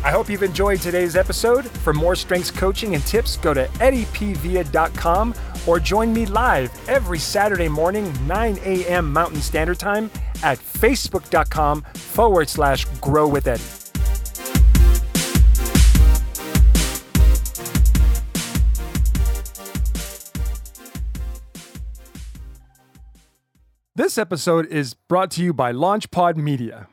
I 0.06 0.12
hope 0.12 0.30
you've 0.30 0.44
enjoyed 0.44 0.82
today's 0.82 1.16
episode. 1.16 1.66
For 1.66 1.92
more 1.92 2.16
strengths 2.16 2.52
coaching 2.52 2.94
and 2.94 3.04
tips, 3.08 3.38
go 3.38 3.56
to 3.56 3.66
eddiepvia.com 3.80 5.34
or 5.66 5.80
join 5.80 6.14
me 6.14 6.28
live 6.28 6.72
every 6.88 7.18
Saturday 7.18 7.68
morning, 7.68 8.14
9 8.28 8.60
a.m. 8.64 9.12
Mountain 9.12 9.42
Standard 9.42 9.80
Time 9.80 10.12
at 10.44 10.60
facebook.com 10.60 11.82
forward 11.96 12.48
slash 12.50 12.86
grow 13.02 13.28
with 13.28 13.48
Eddie. 13.48 13.64
This 23.96 24.20
episode 24.20 24.68
is 24.68 24.94
brought 24.94 25.32
to 25.32 25.44
you 25.44 25.52
by 25.52 25.72
LaunchPod 25.72 26.36
Media. 26.36 26.90